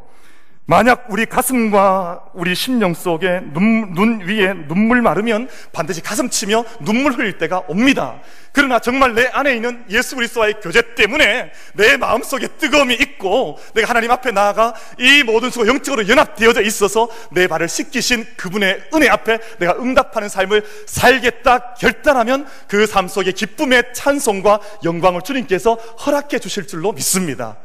만약 0.70 1.06
우리 1.08 1.24
가슴과 1.24 2.26
우리 2.34 2.54
심령 2.54 2.92
속에 2.92 3.40
눈, 3.54 3.94
눈 3.94 4.20
위에 4.20 4.52
눈물 4.68 5.00
마르면 5.00 5.48
반드시 5.72 6.02
가슴 6.02 6.28
치며 6.28 6.62
눈물 6.80 7.12
흘릴 7.12 7.38
때가 7.38 7.62
옵니다. 7.68 8.20
그러나 8.52 8.78
정말 8.78 9.14
내 9.14 9.28
안에 9.28 9.54
있는 9.54 9.82
예수 9.88 10.14
그리스도와의 10.14 10.60
교제 10.60 10.94
때문에 10.94 11.52
내 11.72 11.96
마음 11.96 12.22
속에 12.22 12.48
뜨거움이 12.58 12.92
있고 12.96 13.58
내가 13.72 13.88
하나님 13.88 14.10
앞에 14.10 14.30
나아가 14.30 14.74
이 14.98 15.22
모든 15.22 15.48
수가 15.48 15.66
영적으로 15.66 16.06
연합되어져 16.06 16.60
있어서 16.60 17.08
내 17.30 17.46
발을 17.46 17.66
씻기신 17.66 18.26
그분의 18.36 18.90
은혜 18.92 19.08
앞에 19.08 19.38
내가 19.60 19.74
응답하는 19.78 20.28
삶을 20.28 20.66
살겠다 20.86 21.76
결단하면 21.76 22.46
그 22.68 22.86
삶 22.86 23.08
속에 23.08 23.32
기쁨의 23.32 23.94
찬송과 23.94 24.60
영광을 24.84 25.22
주님께서 25.22 25.76
허락해 25.76 26.38
주실 26.40 26.66
줄로 26.66 26.92
믿습니다. 26.92 27.56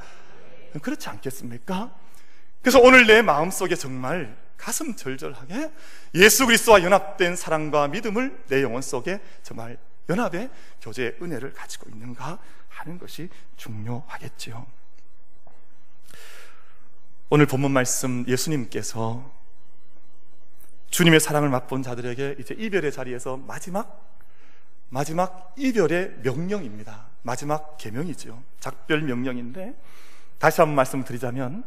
그렇지 0.81 1.09
않겠습니까? 1.09 2.02
그래서 2.63 2.79
오늘 2.79 3.05
내 3.05 3.21
마음속에 3.21 3.75
정말 3.75 4.35
가슴 4.57 4.95
절절하게 4.95 5.69
예수 6.15 6.45
그리스도와 6.45 6.81
연합된 6.81 7.35
사랑과 7.35 7.89
믿음을 7.89 8.45
내 8.47 8.63
영혼 8.63 8.81
속에 8.81 9.19
정말 9.43 9.77
연합의 10.07 10.49
교제의 10.81 11.17
은혜를 11.21 11.51
가지고 11.51 11.89
있는가 11.89 12.39
하는 12.69 12.97
것이 12.97 13.29
중요하겠지요. 13.57 14.65
오늘 17.29 17.45
본문 17.47 17.71
말씀 17.71 18.23
예수님께서 18.27 19.29
주님의 20.89 21.19
사랑을 21.19 21.49
맛본 21.49 21.83
자들에게 21.83 22.37
이제 22.39 22.55
이별의 22.57 22.93
자리에서 22.93 23.35
마지막 23.35 24.09
마지막 24.87 25.53
이별의 25.57 26.19
명령입니다. 26.21 27.07
마지막 27.23 27.77
계명이죠. 27.77 28.41
작별 28.61 29.01
명령인데 29.01 29.73
다시 30.37 30.61
한번 30.61 30.75
말씀드리자면 30.75 31.65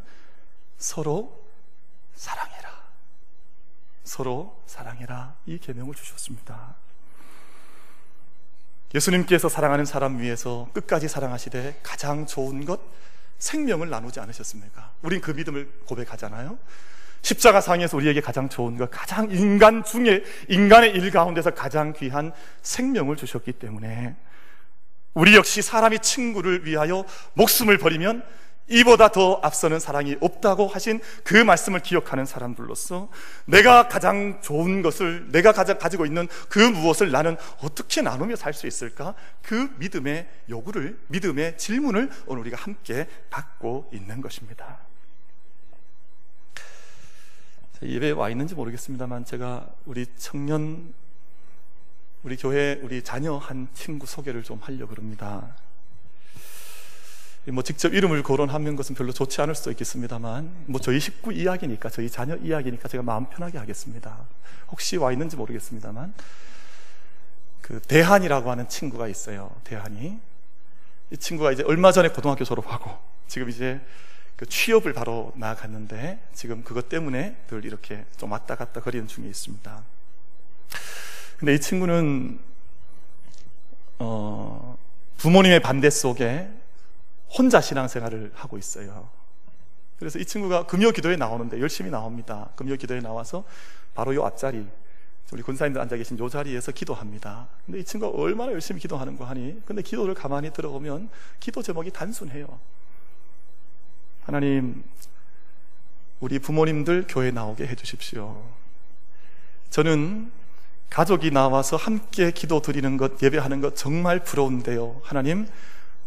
서로 0.78 1.44
사랑해라. 2.14 2.70
서로 4.04 4.62
사랑해라. 4.66 5.34
이 5.46 5.58
계명을 5.58 5.94
주셨습니다. 5.94 6.76
예수님께서 8.94 9.48
사랑하는 9.48 9.84
사람 9.84 10.20
위해서 10.20 10.68
끝까지 10.72 11.08
사랑하시되 11.08 11.80
가장 11.82 12.26
좋은 12.26 12.64
것 12.64 12.80
생명을 13.38 13.90
나누지 13.90 14.20
않으셨습니까? 14.20 14.92
우린 15.02 15.20
그 15.20 15.32
믿음을 15.32 15.70
고백하잖아요. 15.86 16.58
십자가 17.22 17.60
상에서 17.60 17.96
우리에게 17.96 18.20
가장 18.20 18.48
좋은 18.48 18.78
것, 18.78 18.90
가장 18.90 19.30
인간 19.30 19.82
중에 19.84 20.22
인간의 20.48 20.92
일 20.92 21.10
가운데서 21.10 21.50
가장 21.50 21.92
귀한 21.92 22.32
생명을 22.62 23.16
주셨기 23.16 23.52
때문에 23.52 24.14
우리 25.12 25.34
역시 25.34 25.60
사람이 25.60 25.98
친구를 26.00 26.66
위하여 26.66 27.04
목숨을 27.34 27.78
버리면 27.78 28.24
이보다 28.68 29.08
더 29.08 29.40
앞서는 29.42 29.78
사랑이 29.78 30.16
없다고 30.20 30.66
하신 30.66 31.00
그 31.22 31.34
말씀을 31.34 31.80
기억하는 31.80 32.24
사람들로서 32.24 33.08
내가 33.44 33.88
가장 33.88 34.40
좋은 34.42 34.82
것을 34.82 35.30
내가 35.30 35.52
가장 35.52 35.78
가지고 35.78 36.04
있는 36.04 36.26
그 36.48 36.58
무엇을 36.58 37.10
나는 37.12 37.36
어떻게 37.62 38.02
나누며 38.02 38.34
살 38.34 38.56
수 38.56 38.66
있을까? 38.66 39.14
그 39.42 39.70
믿음의 39.78 40.26
요구를 40.48 40.98
믿음의 41.08 41.58
질문을 41.58 42.10
오늘 42.26 42.40
우리가 42.40 42.56
함께 42.56 43.06
받고 43.28 43.90
있는 43.92 44.20
것입니다. 44.20 44.78
예배에 47.82 48.12
와 48.12 48.30
있는지 48.30 48.54
모르겠습니다만 48.54 49.26
제가 49.26 49.68
우리 49.84 50.06
청년 50.16 50.94
우리 52.22 52.36
교회 52.36 52.80
우리 52.82 53.04
자녀 53.04 53.36
한 53.36 53.68
친구 53.74 54.06
소개를 54.06 54.42
좀 54.42 54.58
하려고 54.62 54.88
그럽니다. 54.88 55.54
뭐 57.52 57.62
직접 57.62 57.94
이름을 57.94 58.22
거론하는 58.24 58.74
것은 58.74 58.96
별로 58.96 59.12
좋지 59.12 59.40
않을 59.40 59.54
수도 59.54 59.70
있겠습니다만 59.70 60.64
뭐 60.66 60.80
저희 60.80 60.98
식구 60.98 61.32
이야기니까 61.32 61.90
저희 61.90 62.10
자녀 62.10 62.34
이야기니까 62.36 62.88
제가 62.88 63.04
마음 63.04 63.26
편하게 63.26 63.58
하겠습니다. 63.58 64.26
혹시 64.68 64.96
와 64.96 65.12
있는지 65.12 65.36
모르겠습니다만 65.36 66.12
그 67.60 67.80
대한이라고 67.80 68.50
하는 68.50 68.68
친구가 68.68 69.06
있어요. 69.06 69.54
대한이 69.62 70.18
이 71.10 71.16
친구가 71.16 71.52
이제 71.52 71.62
얼마 71.62 71.92
전에 71.92 72.08
고등학교 72.08 72.44
졸업하고 72.44 72.90
지금 73.28 73.48
이제 73.48 73.80
그 74.34 74.44
취업을 74.46 74.92
바로 74.92 75.32
나아갔는데 75.36 76.18
지금 76.34 76.64
그것 76.64 76.88
때문에 76.88 77.36
늘 77.46 77.64
이렇게 77.64 78.04
좀 78.16 78.32
왔다 78.32 78.56
갔다 78.56 78.80
거리는 78.80 79.06
중에 79.06 79.26
있습니다. 79.26 79.84
근데 81.38 81.54
이 81.54 81.60
친구는 81.60 82.40
어 83.98 84.76
부모님의 85.18 85.60
반대 85.60 85.90
속에 85.90 86.50
혼자 87.30 87.60
신앙생활을 87.60 88.32
하고 88.34 88.58
있어요. 88.58 89.08
그래서 89.98 90.18
이 90.18 90.24
친구가 90.24 90.66
금요 90.66 90.90
기도에 90.90 91.16
나오는데 91.16 91.60
열심히 91.60 91.90
나옵니다. 91.90 92.50
금요 92.56 92.76
기도에 92.76 93.00
나와서 93.00 93.44
바로 93.94 94.14
요 94.14 94.24
앞자리 94.24 94.66
우리 95.32 95.42
군사님들 95.42 95.80
앉아 95.80 95.96
계신 95.96 96.18
요 96.18 96.28
자리에서 96.28 96.70
기도합니다. 96.72 97.48
근데 97.64 97.80
이 97.80 97.84
친구가 97.84 98.16
얼마나 98.16 98.52
열심히 98.52 98.80
기도하는 98.80 99.16
거 99.16 99.24
하니? 99.24 99.60
근데 99.64 99.82
기도를 99.82 100.14
가만히 100.14 100.52
들어보면 100.52 101.08
기도 101.40 101.62
제목이 101.62 101.90
단순해요. 101.90 102.60
하나님, 104.22 104.84
우리 106.20 106.38
부모님들 106.38 107.06
교회 107.08 107.30
나오게 107.30 107.66
해주십시오. 107.66 108.42
저는 109.70 110.30
가족이 110.90 111.32
나와서 111.32 111.76
함께 111.76 112.30
기도 112.30 112.62
드리는 112.62 112.96
것, 112.96 113.20
예배하는 113.20 113.60
것 113.60 113.74
정말 113.74 114.22
부러운데요. 114.22 115.00
하나님, 115.02 115.48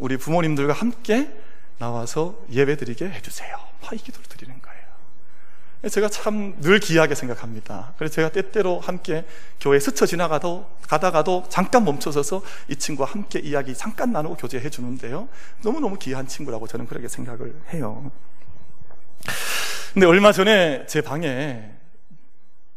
우리 0.00 0.16
부모님들과 0.16 0.72
함께 0.72 1.30
나와서 1.78 2.42
예배 2.50 2.76
드리게 2.78 3.08
해주세요. 3.08 3.56
이 3.92 3.96
기도를 3.96 4.26
드리는 4.28 4.54
거예요. 4.60 4.80
제가 5.90 6.08
참늘 6.08 6.78
귀하게 6.80 7.14
생각합니다. 7.14 7.92
그래서 7.96 8.14
제가 8.14 8.30
때때로 8.30 8.80
함께 8.80 9.24
교회 9.60 9.78
스쳐 9.78 10.06
지나가도, 10.06 10.68
가다가도 10.88 11.44
잠깐 11.48 11.84
멈춰서서 11.84 12.42
이 12.68 12.76
친구와 12.76 13.08
함께 13.08 13.40
이야기 13.40 13.74
잠깐 13.74 14.12
나누고 14.12 14.36
교제해 14.36 14.70
주는데요. 14.70 15.28
너무너무 15.62 15.98
귀한 15.98 16.26
친구라고 16.26 16.66
저는 16.66 16.86
그렇게 16.86 17.08
생각을 17.08 17.54
해요. 17.72 18.10
근데 19.92 20.06
얼마 20.06 20.32
전에 20.32 20.86
제 20.86 21.00
방에 21.00 21.72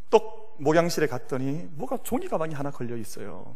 똑 0.09 0.55
목양실에 0.59 1.07
갔더니 1.07 1.69
뭐가 1.75 1.99
종이 2.03 2.27
가방이 2.27 2.53
하나 2.53 2.71
걸려 2.71 2.97
있어요. 2.97 3.55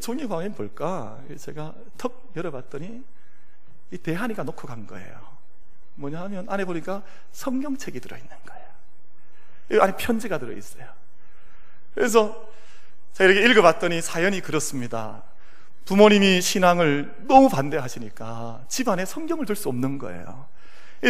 종이 0.00 0.26
가방이 0.26 0.48
뭘까? 0.50 1.18
제가 1.38 1.74
턱 1.96 2.32
열어봤더니 2.36 3.02
이 3.92 3.98
대한이가 3.98 4.42
놓고 4.42 4.66
간 4.66 4.86
거예요. 4.86 5.36
뭐냐 5.94 6.20
하면 6.22 6.46
안에 6.48 6.64
보니까 6.64 7.02
성경책이 7.32 8.00
들어있는 8.00 8.30
거예요. 8.46 8.66
이 9.72 9.78
안에 9.80 9.96
편지가 9.96 10.38
들어있어요. 10.38 10.86
그래서 11.94 12.48
제가 13.14 13.30
이렇게 13.30 13.50
읽어봤더니 13.50 14.02
사연이 14.02 14.40
그렇습니다. 14.40 15.22
부모님이 15.86 16.42
신앙을 16.42 17.14
너무 17.26 17.48
반대하시니까 17.48 18.64
집안에 18.68 19.04
성경을 19.04 19.46
둘수 19.46 19.68
없는 19.68 19.98
거예요. 19.98 20.46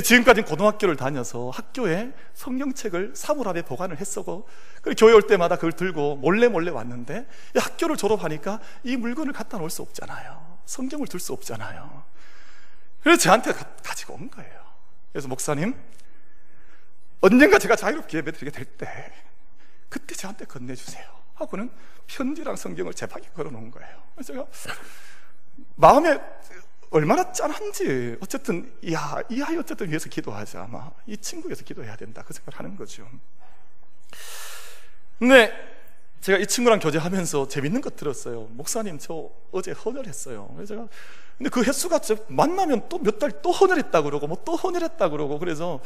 지금까지 0.03 0.43
고등학교를 0.43 0.97
다녀서 0.97 1.51
학교에 1.51 2.13
성경책을 2.35 3.13
사물 3.15 3.49
안에 3.49 3.63
보관을 3.63 3.99
했었고 3.99 4.49
교회 4.99 5.13
올 5.13 5.23
때마다 5.27 5.57
그걸 5.57 5.73
들고 5.73 6.17
몰래 6.17 6.49
몰래 6.49 6.71
왔는데 6.71 7.27
학교를 7.55 7.97
졸업하니까 7.97 8.61
이 8.83 8.97
물건을 8.97 9.33
갖다 9.33 9.59
놓을 9.59 9.71
수 9.71 9.83
없잖아요. 9.83 10.59
성경을 10.67 11.07
둘 11.07 11.21
수 11.21 11.33
없잖아요. 11.33 12.05
그래서 13.01 13.21
저한테 13.23 13.53
가, 13.53 13.95
지고 13.95 14.15
온 14.15 14.29
거예요. 14.31 14.61
그래서 15.13 15.29
목사님 15.29 15.75
언젠가 17.21 17.59
제가 17.59 17.77
자유롭게 17.77 18.19
예배드리게 18.19 18.51
될 18.51 18.65
때 18.77 19.13
그때 19.89 20.15
저한테 20.15 20.45
건네주세요. 20.47 21.05
하고는 21.35 21.71
편지랑 22.09 22.57
성경을 22.57 22.93
제 22.95 23.07
방에 23.07 23.25
걸어놓은 23.35 23.71
거예요. 23.71 24.03
제가 24.25 24.45
마음에 25.77 26.21
얼마나 26.91 27.33
짠한지. 27.33 28.17
어쨌든 28.21 28.73
야, 28.93 29.17
이 29.29 29.43
아이 29.43 29.57
어쨌든 29.59 29.89
위해서 29.89 30.09
기도하자. 30.09 30.63
아마 30.63 30.91
이 31.07 31.17
친구 31.17 31.49
위해서 31.49 31.65
기도해야 31.65 31.97
된다. 31.97 32.23
그 32.27 32.33
생각을 32.33 32.59
하는 32.59 32.77
거죠. 32.77 33.07
근데 35.19 35.53
제가 36.21 36.39
이 36.39 36.47
친구랑 36.47 36.79
교제하면서 36.81 37.49
재밌는 37.49 37.81
것 37.81 37.97
들었어요. 37.97 38.49
목사님 38.51 38.99
저 38.99 39.31
어제 39.53 39.73
헌혈했어요. 39.73 40.49
그래서 40.55 40.75
제가 40.75 40.89
근데 41.39 41.51
그 41.51 41.63
횟수가 41.63 42.01
만나면 42.29 42.89
또 42.89 42.99
몇 42.99 43.19
달 43.19 43.31
또 43.43 43.51
헌혈했다 43.53 44.03
그러고 44.03 44.27
뭐 44.27 44.39
또 44.45 44.57
헌혈했다 44.57 45.09
그러고 45.11 45.39
그래서 45.39 45.81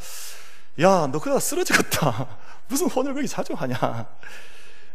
야 0.79 1.07
너 1.11 1.19
그러다 1.19 1.39
쓰러지겠다. 1.39 2.37
무슨 2.69 2.87
헌혈 2.89 3.13
그렇게 3.13 3.27
자주 3.27 3.53
하냐. 3.53 4.07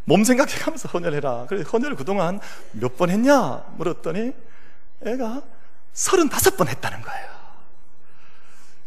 몸 0.04 0.24
생각해가면서 0.24 0.88
헌혈해라. 0.88 1.46
그래서 1.48 1.68
헌혈을 1.70 1.96
그동안 1.96 2.40
몇 2.72 2.96
번 2.96 3.10
했냐? 3.10 3.64
물었더니 3.76 4.32
애가 5.04 5.42
35번 5.96 6.68
했다는 6.68 7.02
거예요. 7.02 7.36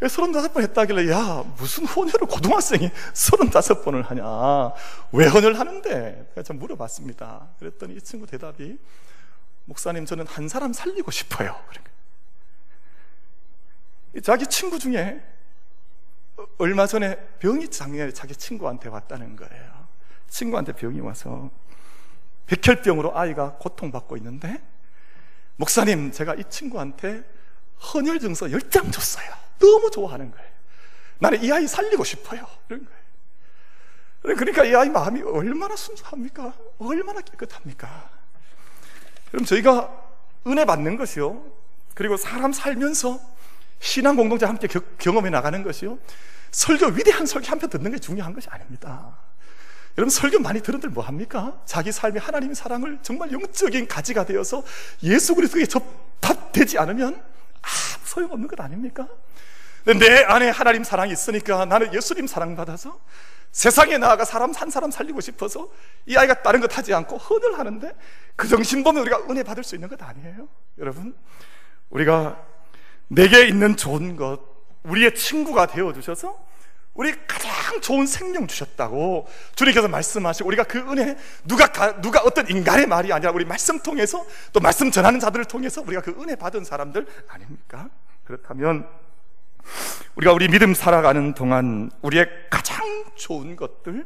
35번 0.02 0.62
했다길래, 0.62 1.12
야, 1.12 1.43
무슨 1.58 1.86
헌혈을 1.86 2.28
고등학생이 2.28 2.89
35번을 2.89 4.06
하냐. 4.06 4.24
왜 5.12 5.28
헌혈 5.28 5.56
하는데? 5.56 6.32
제가 6.36 6.54
물어봤습니다. 6.54 7.50
그랬더니 7.60 7.95
이 7.95 8.02
친구 8.02 8.26
대답이, 8.26 8.80
목사님, 9.65 10.06
저는 10.06 10.26
한 10.28 10.48
사람 10.48 10.72
살리고 10.72 11.12
싶어요. 11.12 11.60
자기 14.24 14.48
친구 14.48 14.80
중에 14.80 15.22
얼마 16.58 16.88
전에 16.88 17.17
병이 17.39 17.69
작년에 17.69 18.13
자기 18.13 18.36
친구한테 18.36 18.88
왔다는 18.88 19.36
거예요. 19.36 19.88
친구한테 20.30 20.72
병이 20.74 21.02
와서 21.02 21.50
백혈병으로 22.48 23.17
아이가 23.17 23.58
고통받고 23.58 24.15
있는데 24.17 24.62
목사님, 25.69 26.12
제가 26.13 26.36
이 26.36 26.43
친구한테 26.50 27.22
헌혈 27.93 28.19
증서 28.19 28.45
10장 28.45 28.93
줬어요. 28.93 29.30
너무 29.60 29.91
좋아하는 29.91 30.32
거예요. 30.32 30.50
나는 31.19 31.43
이 31.43 31.52
아이 31.52 31.67
살리고 31.67 32.06
싶어요. 32.06 32.48
그런 32.67 32.86
거예요. 32.86 34.38
그러니까 34.38 34.63
이 34.63 34.74
아이 34.74 34.89
마음이 34.89 35.22
얼마나 35.22 35.76
순수합니까? 35.76 36.54
얼마나 36.78 37.19
깨끗합니까? 37.19 38.10
그럼 39.32 39.43
저희가 39.43 39.93
은혜 40.48 40.63
받는 40.63 40.95
것이요. 40.95 41.43
그리고 41.93 42.15
사람 42.15 42.54
살면서 42.54 43.19
신앙 43.82 44.15
공동체 44.15 44.45
함께 44.45 44.67
경험해 44.98 45.30
나가는 45.30 45.62
것이요. 45.63 46.00
설교, 46.52 46.88
위대한 46.88 47.26
설교 47.26 47.48
한 47.50 47.60
편 47.60 47.69
듣는 47.69 47.91
게 47.91 48.00
중요한 48.00 48.34
것이 48.34 48.48
아닙니다. 48.50 49.17
여러분 50.00 50.10
설교 50.10 50.40
많이 50.40 50.62
들은들 50.62 50.92
뭐 50.92 51.04
합니까? 51.04 51.60
자기 51.66 51.92
삶이 51.92 52.20
하나님의 52.20 52.56
사랑을 52.56 53.00
정말 53.02 53.34
영적인 53.34 53.86
가지가 53.86 54.24
되어서 54.24 54.64
예수 55.04 55.36
그리스도에 55.36 55.66
접합되지 55.66 56.78
않으면 56.78 57.16
아무 57.16 58.06
소용없는 58.06 58.48
것 58.48 58.58
아닙니까? 58.62 59.10
내 59.84 60.24
안에 60.24 60.52
하나님 60.52 60.86
사랑이 60.86 61.12
있으니까 61.12 61.66
나는 61.66 61.94
예수님 61.94 62.28
사랑받아서 62.28 62.98
세상에 63.52 63.98
나아가 63.98 64.24
사람 64.24 64.54
한 64.54 64.70
사람 64.70 64.90
살리고 64.90 65.20
싶어서 65.20 65.68
이 66.06 66.16
아이가 66.16 66.44
다른 66.44 66.62
것 66.62 66.78
하지 66.78 66.94
않고 66.94 67.18
헌을 67.18 67.60
하는데 67.60 67.94
그 68.38 68.48
정신 68.48 68.86
보면 68.86 69.02
우리가 69.02 69.24
은혜 69.30 69.44
받을 69.44 69.66
수 69.66 69.76
있는 69.76 69.90
것 69.90 70.02
아니에요? 70.02 70.48
여러분, 70.78 71.14
우리가 71.90 72.42
내게 73.10 73.46
있는 73.50 73.76
좋은 73.76 74.16
것, 74.16 74.40
우리의 74.84 75.14
친구가 75.14 75.66
되어 75.66 75.92
주셔서 75.92 76.38
우리 77.00 77.14
가장 77.26 77.80
좋은 77.80 78.06
생명 78.06 78.46
주셨다고 78.46 79.26
주님께서 79.56 79.88
말씀하시고 79.88 80.46
우리가 80.50 80.66
그 80.66 80.80
은혜 80.80 81.16
누가 81.46 81.72
누가 82.02 82.20
어떤 82.20 82.50
인간의 82.50 82.88
말이 82.88 83.14
아니라 83.14 83.32
우리 83.32 83.46
말씀 83.46 83.80
통해서 83.80 84.26
또 84.52 84.60
말씀 84.60 84.92
전하는 84.92 85.18
자들을 85.18 85.46
통해서 85.46 85.82
우리가 85.82 86.02
그 86.02 86.12
은혜 86.22 86.36
받은 86.36 86.66
사람들 86.66 87.08
아닙니까? 87.30 87.88
그렇다면 88.26 88.86
우리가 90.15 90.34
우리 90.34 90.50
믿음 90.50 90.74
살아가는 90.74 91.34
동안 91.34 91.89
우리의 92.02 92.28
가장 92.50 93.06
좋은 93.15 93.56
것들, 93.56 94.06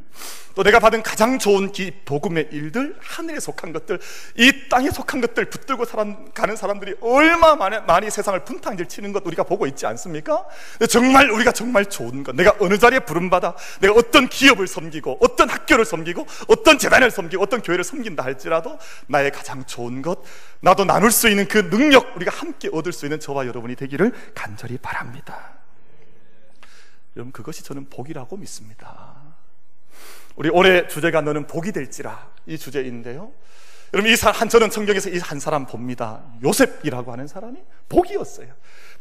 또 0.54 0.62
내가 0.62 0.80
받은 0.80 1.02
가장 1.02 1.40
좋은 1.40 1.72
기, 1.72 1.92
복음의 2.06 2.50
일들, 2.52 2.96
하늘에 3.02 3.40
속한 3.40 3.74
것들, 3.74 4.00
이 4.38 4.70
땅에 4.70 4.92
속한 4.92 5.22
것들 5.22 5.46
붙들고 5.46 5.86
사람, 5.86 6.32
가는 6.34 6.56
사람들이 6.56 6.96
얼마 7.02 7.56
많이, 7.56 7.78
많이 7.88 8.12
세상을 8.12 8.44
분탕질 8.46 8.88
치는 8.88 9.12
것 9.12 9.26
우리가 9.26 9.44
보고 9.44 9.66
있지 9.66 9.88
않습니까? 9.88 10.46
정말 10.88 11.32
우리가 11.32 11.52
정말 11.52 11.86
좋은 11.86 12.24
것, 12.24 12.36
내가 12.36 12.54
어느 12.60 12.78
자리에 12.78 13.00
부름받아, 13.00 13.56
내가 13.82 13.94
어떤 13.96 14.28
기업을 14.30 14.68
섬기고, 14.68 15.18
어떤 15.22 15.50
학교를 15.50 15.84
섬기고, 15.84 16.28
어떤 16.48 16.78
재단을 16.78 17.10
섬기고, 17.10 17.42
어떤 17.42 17.64
교회를 17.64 17.84
섬긴다 17.84 18.24
할지라도 18.24 18.78
나의 19.08 19.32
가장 19.32 19.66
좋은 19.66 20.04
것, 20.04 20.20
나도 20.60 20.86
나눌 20.86 21.10
수 21.10 21.28
있는 21.28 21.48
그 21.48 21.72
능력, 21.72 22.16
우리가 22.16 22.32
함께 22.32 22.70
얻을 22.72 22.94
수 22.94 23.08
있는 23.08 23.20
저와 23.20 23.48
여러분이 23.48 23.76
되기를 23.76 24.14
간절히 24.36 24.78
바랍니다. 24.78 25.53
여러분 27.16 27.32
그것이 27.32 27.64
저는 27.64 27.90
복이라고 27.90 28.38
믿습니다. 28.38 29.16
우리 30.36 30.50
올해 30.50 30.88
주제가 30.88 31.22
너는 31.22 31.46
복이 31.48 31.72
될지라 31.72 32.32
이 32.48 32.58
주제인데요. 32.58 33.32
여러분 33.94 34.12
이 34.12 34.16
한 34.16 34.50
저는 34.50 34.72
성경에서 34.72 35.10
이 35.12 35.20
한 35.20 35.40
사람 35.40 35.68
봅니다. 35.68 36.24
요셉이라고 36.44 37.12
하는 37.12 37.28
사람이 37.28 37.60
복이었어요. 37.90 38.48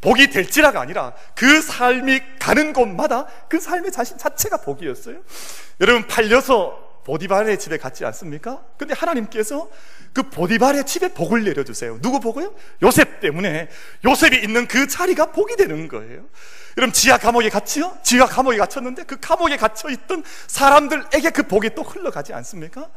복이 0.03 0.29
될지라가 0.29 0.81
아니라 0.83 1.15
그 1.35 1.63
삶이 1.63 2.21
가는 2.39 2.73
곳마다 2.75 3.27
그 3.49 3.59
삶의 3.59 3.91
자신 3.93 4.19
자체가 4.19 4.59
복이었어요. 4.59 5.23
여러분 5.81 6.07
팔려서 6.07 6.91
보디발의 7.05 7.59
집에 7.59 7.79
갔지 7.79 8.05
않습니까? 8.05 8.63
근데 8.77 8.95
하나님께서 8.95 9.69
그 10.13 10.23
보디발의 10.25 10.85
집에 10.85 11.09
복을 11.09 11.43
내려주세요. 11.45 11.99
누구 12.01 12.21
복을요? 12.21 12.55
요셉 12.83 13.21
때문에 13.21 13.69
요셉이 14.05 14.37
있는 14.43 14.69
그 14.69 14.87
자리가 14.87 15.33
복이 15.33 15.57
되는 15.57 15.89
거예요. 15.89 16.27
여러분 16.79 16.93
지하 16.93 17.19
감옥에 17.19 17.49
갇히요? 17.51 17.99
지하 18.03 18.27
감옥에 18.27 18.57
갇혔는데 18.57 19.05
그 19.05 19.19
감옥에 19.21 19.57
갇혀 19.57 19.91
있던 19.91 20.25
사람들에게 20.47 21.31
그 21.31 21.43
복이 21.45 21.71
또 21.75 21.83
흘러가지 21.83 22.33
않습니까? 22.33 22.89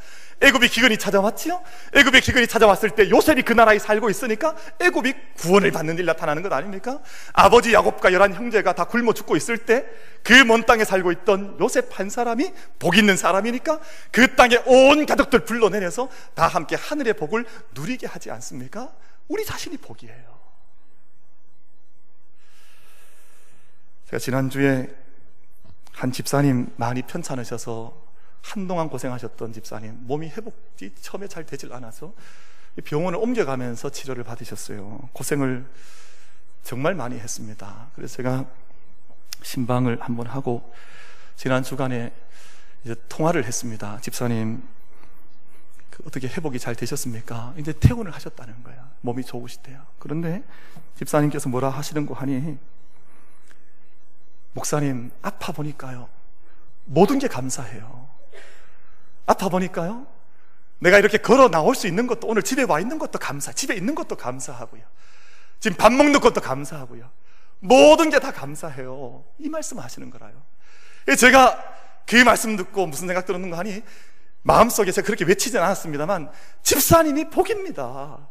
애굽이 0.42 0.68
기근이 0.70 0.98
찾아왔지요? 0.98 1.62
애굽의 1.94 2.22
기근이 2.22 2.48
찾아왔을 2.48 2.90
때 2.92 3.10
요셉이 3.10 3.42
그 3.44 3.54
나라에 3.54 3.80
살고 3.80 4.10
있으니까 4.10 4.56
애굽이 4.80 5.14
구원을 5.38 5.72
받는 5.72 5.98
일 5.98 6.06
나타나는 6.06 6.42
것 6.44 6.52
아닙니까? 6.54 7.00
아버지 7.34 7.74
야곱과 7.74 8.12
열한 8.14 8.34
형제가 8.34 8.74
다 8.74 8.86
굶어 8.86 9.14
죽고 9.14 9.36
있을 9.36 9.58
때 9.60 9.86
그 10.24 10.34
먼 10.44 10.66
땅에 10.66 10.84
살고 10.84 11.12
있던 11.12 11.58
요셉 11.62 12.00
한 12.00 12.10
사람이 12.10 12.52
복 12.80 12.98
있는 12.98 13.16
사람이니까 13.16 13.80
그 14.12 14.36
땅에 14.36 14.58
온 14.66 15.06
가족들 15.06 15.46
불러내려서 15.46 16.10
다 16.34 16.48
함께 16.48 16.76
하늘의 16.76 17.14
복을 17.14 17.46
누리게 17.76 18.08
하지 18.08 18.32
않습니까? 18.32 18.90
우리 19.28 19.46
자신이 19.46 19.78
복이에요. 19.78 20.35
제가 24.06 24.20
지난주에 24.20 24.96
한 25.91 26.12
집사님 26.12 26.74
많이 26.78 27.02
편찮으셔서 27.02 28.06
한동안 28.41 28.89
고생하셨던 28.89 29.54
집사님 29.54 29.98
몸이 30.02 30.30
회복이 30.30 30.94
처음에 31.02 31.28
잘 31.28 31.46
되질 31.46 31.74
않아서 31.74 32.13
병원을 32.84 33.18
옮겨가면서 33.18 33.89
치료를 33.89 34.24
받으셨어요. 34.24 35.10
고생을 35.13 35.65
정말 36.62 36.94
많이 36.94 37.18
했습니다. 37.18 37.89
그래서 37.96 38.18
제가 38.18 38.46
신방을 39.41 40.02
한번 40.02 40.28
하고 40.28 40.74
지난 41.36 41.63
주간에 41.63 42.13
이제 42.84 42.96
통화를 43.10 43.46
했습니다. 43.46 44.00
집사님 44.02 44.62
그 45.89 46.04
어떻게 46.06 46.28
회복이 46.28 46.60
잘 46.60 46.76
되셨습니까? 46.76 47.56
이제 47.58 47.74
퇴원을 47.74 48.12
하셨다는 48.12 48.63
거야. 48.63 48.91
몸이 49.02 49.24
좋으시대요. 49.24 49.82
그런데 49.98 50.44
집사님께서 50.98 51.50
뭐라 51.50 51.70
하시는 51.70 52.06
거 52.06 52.13
하니 52.13 52.58
목사님, 54.56 55.12
아파 55.22 55.52
보니까요. 55.52 56.08
모든 56.86 57.20
게 57.20 57.28
감사해요. 57.28 58.08
아파 59.26 59.50
보니까요. 59.50 60.08
내가 60.80 60.98
이렇게 60.98 61.18
걸어 61.18 61.50
나올 61.50 61.76
수 61.76 61.88
있는 61.88 62.08
것도 62.08 62.28
오늘 62.28 62.41
집에 62.41 62.63
와 62.63 62.80
있는 62.80 62.98
것도 62.98 63.20
감사, 63.20 63.52
집에 63.52 63.76
있는 63.76 63.96
것도 63.96 64.15
감사하고요. 64.15 64.82
지금 65.60 65.76
밥 65.78 65.91
먹는 65.91 66.20
것도 66.22 66.39
감사하고요. 66.41 67.10
모든 67.60 68.10
게 68.10 68.20
다 68.20 68.32
감사해요. 68.32 69.26
이 69.39 69.50
말씀 69.50 69.78
하시는 69.80 70.10
거라요. 70.10 70.41
제가 71.18 71.62
그 72.06 72.15
말씀 72.18 72.56
듣고 72.56 72.88
무슨 72.88 73.08
생각 73.08 73.26
들었는가 73.26 73.58
하니 73.58 73.84
마음속에 74.44 74.91
제가 74.91 75.06
그렇게 75.06 75.26
외치진 75.26 75.60
않았습니다만 75.60 76.32
집사님이 76.63 77.30
복입니다. 77.30 78.30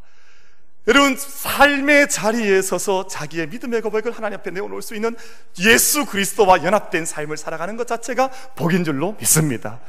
여러분 0.86 1.16
삶의 1.16 2.10
자리에 2.10 2.60
서서 2.60 3.06
자기의 3.06 3.48
믿음의 3.48 3.80
고백을 3.80 4.12
하나님 4.12 4.38
앞에 4.38 4.50
내어놓을 4.50 4.82
수 4.82 4.94
있는 4.94 5.16
예수 5.60 6.04
그리스도와 6.04 6.62
연합된 6.62 7.06
삶을 7.06 7.38
살아가는 7.38 7.76
것 7.76 7.86
자체가 7.86 8.28
복인 8.54 8.84
줄로 8.84 9.16
믿습니다. 9.18 9.80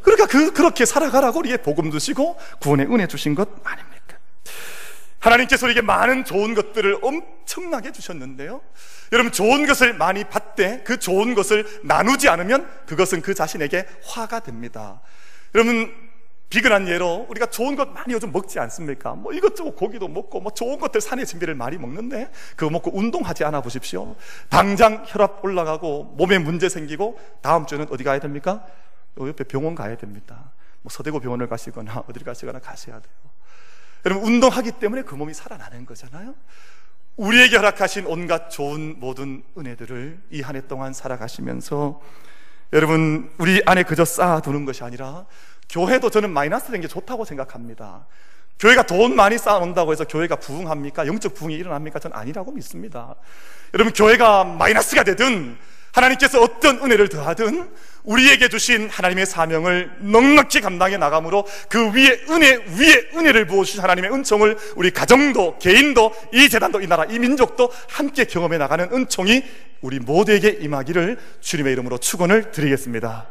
그러니까 0.00 0.26
그, 0.26 0.52
그렇게 0.52 0.86
살아가라고 0.86 1.40
우리의 1.40 1.58
복음 1.58 1.90
주시고 1.90 2.38
구원의 2.60 2.86
은혜 2.86 3.06
주신 3.06 3.34
것 3.34 3.48
아닙니까? 3.62 4.16
하나님께서 5.18 5.66
우리에게 5.66 5.82
많은 5.82 6.24
좋은 6.24 6.54
것들을 6.54 6.98
엄청나게 7.02 7.92
주셨는데요. 7.92 8.62
여러분 9.12 9.30
좋은 9.30 9.66
것을 9.66 9.92
많이 9.92 10.24
받되 10.24 10.82
그 10.84 10.98
좋은 10.98 11.34
것을 11.34 11.66
나누지 11.84 12.28
않으면 12.30 12.68
그것은 12.86 13.20
그 13.20 13.34
자신에게 13.34 13.86
화가 14.04 14.40
됩니다. 14.40 15.02
여러분 15.54 16.01
비근한 16.52 16.86
예로 16.86 17.28
우리가 17.30 17.46
좋은 17.46 17.76
것 17.76 17.88
많이 17.94 18.12
요즘 18.12 18.30
먹지 18.30 18.58
않습니까? 18.58 19.14
뭐 19.14 19.32
이것저것 19.32 19.74
고기도 19.74 20.06
먹고 20.06 20.38
뭐 20.38 20.52
좋은 20.52 20.78
것들 20.78 21.00
산의 21.00 21.24
진비를 21.24 21.54
많이 21.54 21.78
먹는데 21.78 22.30
그거 22.56 22.68
먹고 22.70 22.94
운동하지 22.94 23.42
않아 23.44 23.62
보십시오. 23.62 24.16
당장 24.50 25.02
혈압 25.08 25.42
올라가고 25.42 26.12
몸에 26.18 26.36
문제 26.36 26.68
생기고 26.68 27.18
다음 27.40 27.64
주는 27.64 27.86
어디 27.90 28.04
가야 28.04 28.18
됩니까? 28.20 28.66
요 29.18 29.28
옆에 29.28 29.44
병원 29.44 29.74
가야 29.74 29.96
됩니다. 29.96 30.52
뭐 30.82 30.90
서대구 30.90 31.20
병원을 31.20 31.48
가시거나 31.48 32.04
어디를 32.06 32.26
가시거나 32.26 32.58
가셔야 32.58 33.00
돼요. 33.00 33.14
여러분 34.04 34.22
운동하기 34.26 34.72
때문에 34.72 35.02
그 35.04 35.14
몸이 35.14 35.32
살아나는 35.32 35.86
거잖아요. 35.86 36.34
우리에게 37.16 37.56
허락하신 37.56 38.04
온갖 38.06 38.50
좋은 38.50 38.96
모든 39.00 39.42
은혜들을 39.56 40.20
이 40.32 40.42
한 40.42 40.54
해 40.56 40.66
동안 40.66 40.92
살아가시면서 40.92 41.98
여러분 42.74 43.30
우리 43.38 43.62
안에 43.64 43.84
그저 43.84 44.04
쌓아두는 44.04 44.66
것이 44.66 44.84
아니라 44.84 45.24
교회도 45.72 46.10
저는 46.10 46.30
마이너스 46.30 46.70
된 46.70 46.80
게 46.80 46.86
좋다고 46.88 47.24
생각합니다. 47.24 48.06
교회가 48.58 48.84
돈 48.84 49.16
많이 49.16 49.38
쌓아놓는다고 49.38 49.92
해서 49.92 50.04
교회가 50.04 50.36
부흥합니까? 50.36 51.06
영적 51.06 51.34
부흥이 51.34 51.54
일어납니까? 51.56 51.98
저는 51.98 52.16
아니라고 52.16 52.52
믿습니다. 52.52 53.16
여러분, 53.74 53.92
교회가 53.92 54.44
마이너스가 54.44 55.02
되든 55.02 55.56
하나님께서 55.92 56.40
어떤 56.40 56.78
은혜를 56.78 57.08
더하든 57.08 57.70
우리에게 58.04 58.48
주신 58.48 58.88
하나님의 58.88 59.26
사명을 59.26 59.90
넉넉히 60.00 60.60
감당해 60.60 60.96
나감으로 60.96 61.46
그 61.68 61.92
위에 61.92 62.24
은혜 62.30 62.54
위에 62.54 63.10
은혜를 63.14 63.46
부어주신 63.46 63.80
하나님의 63.80 64.12
은총을 64.12 64.56
우리 64.76 64.90
가정도 64.90 65.58
개인도 65.58 66.14
이 66.32 66.48
재단도 66.48 66.80
이 66.80 66.86
나라 66.86 67.04
이 67.04 67.18
민족도 67.18 67.70
함께 67.88 68.24
경험해 68.24 68.58
나가는 68.58 68.88
은총이 68.92 69.44
우리 69.82 69.98
모두에게 69.98 70.50
임하기를 70.60 71.18
주님의 71.40 71.72
이름으로 71.74 71.98
축원을 71.98 72.52
드리겠습니다. 72.52 73.26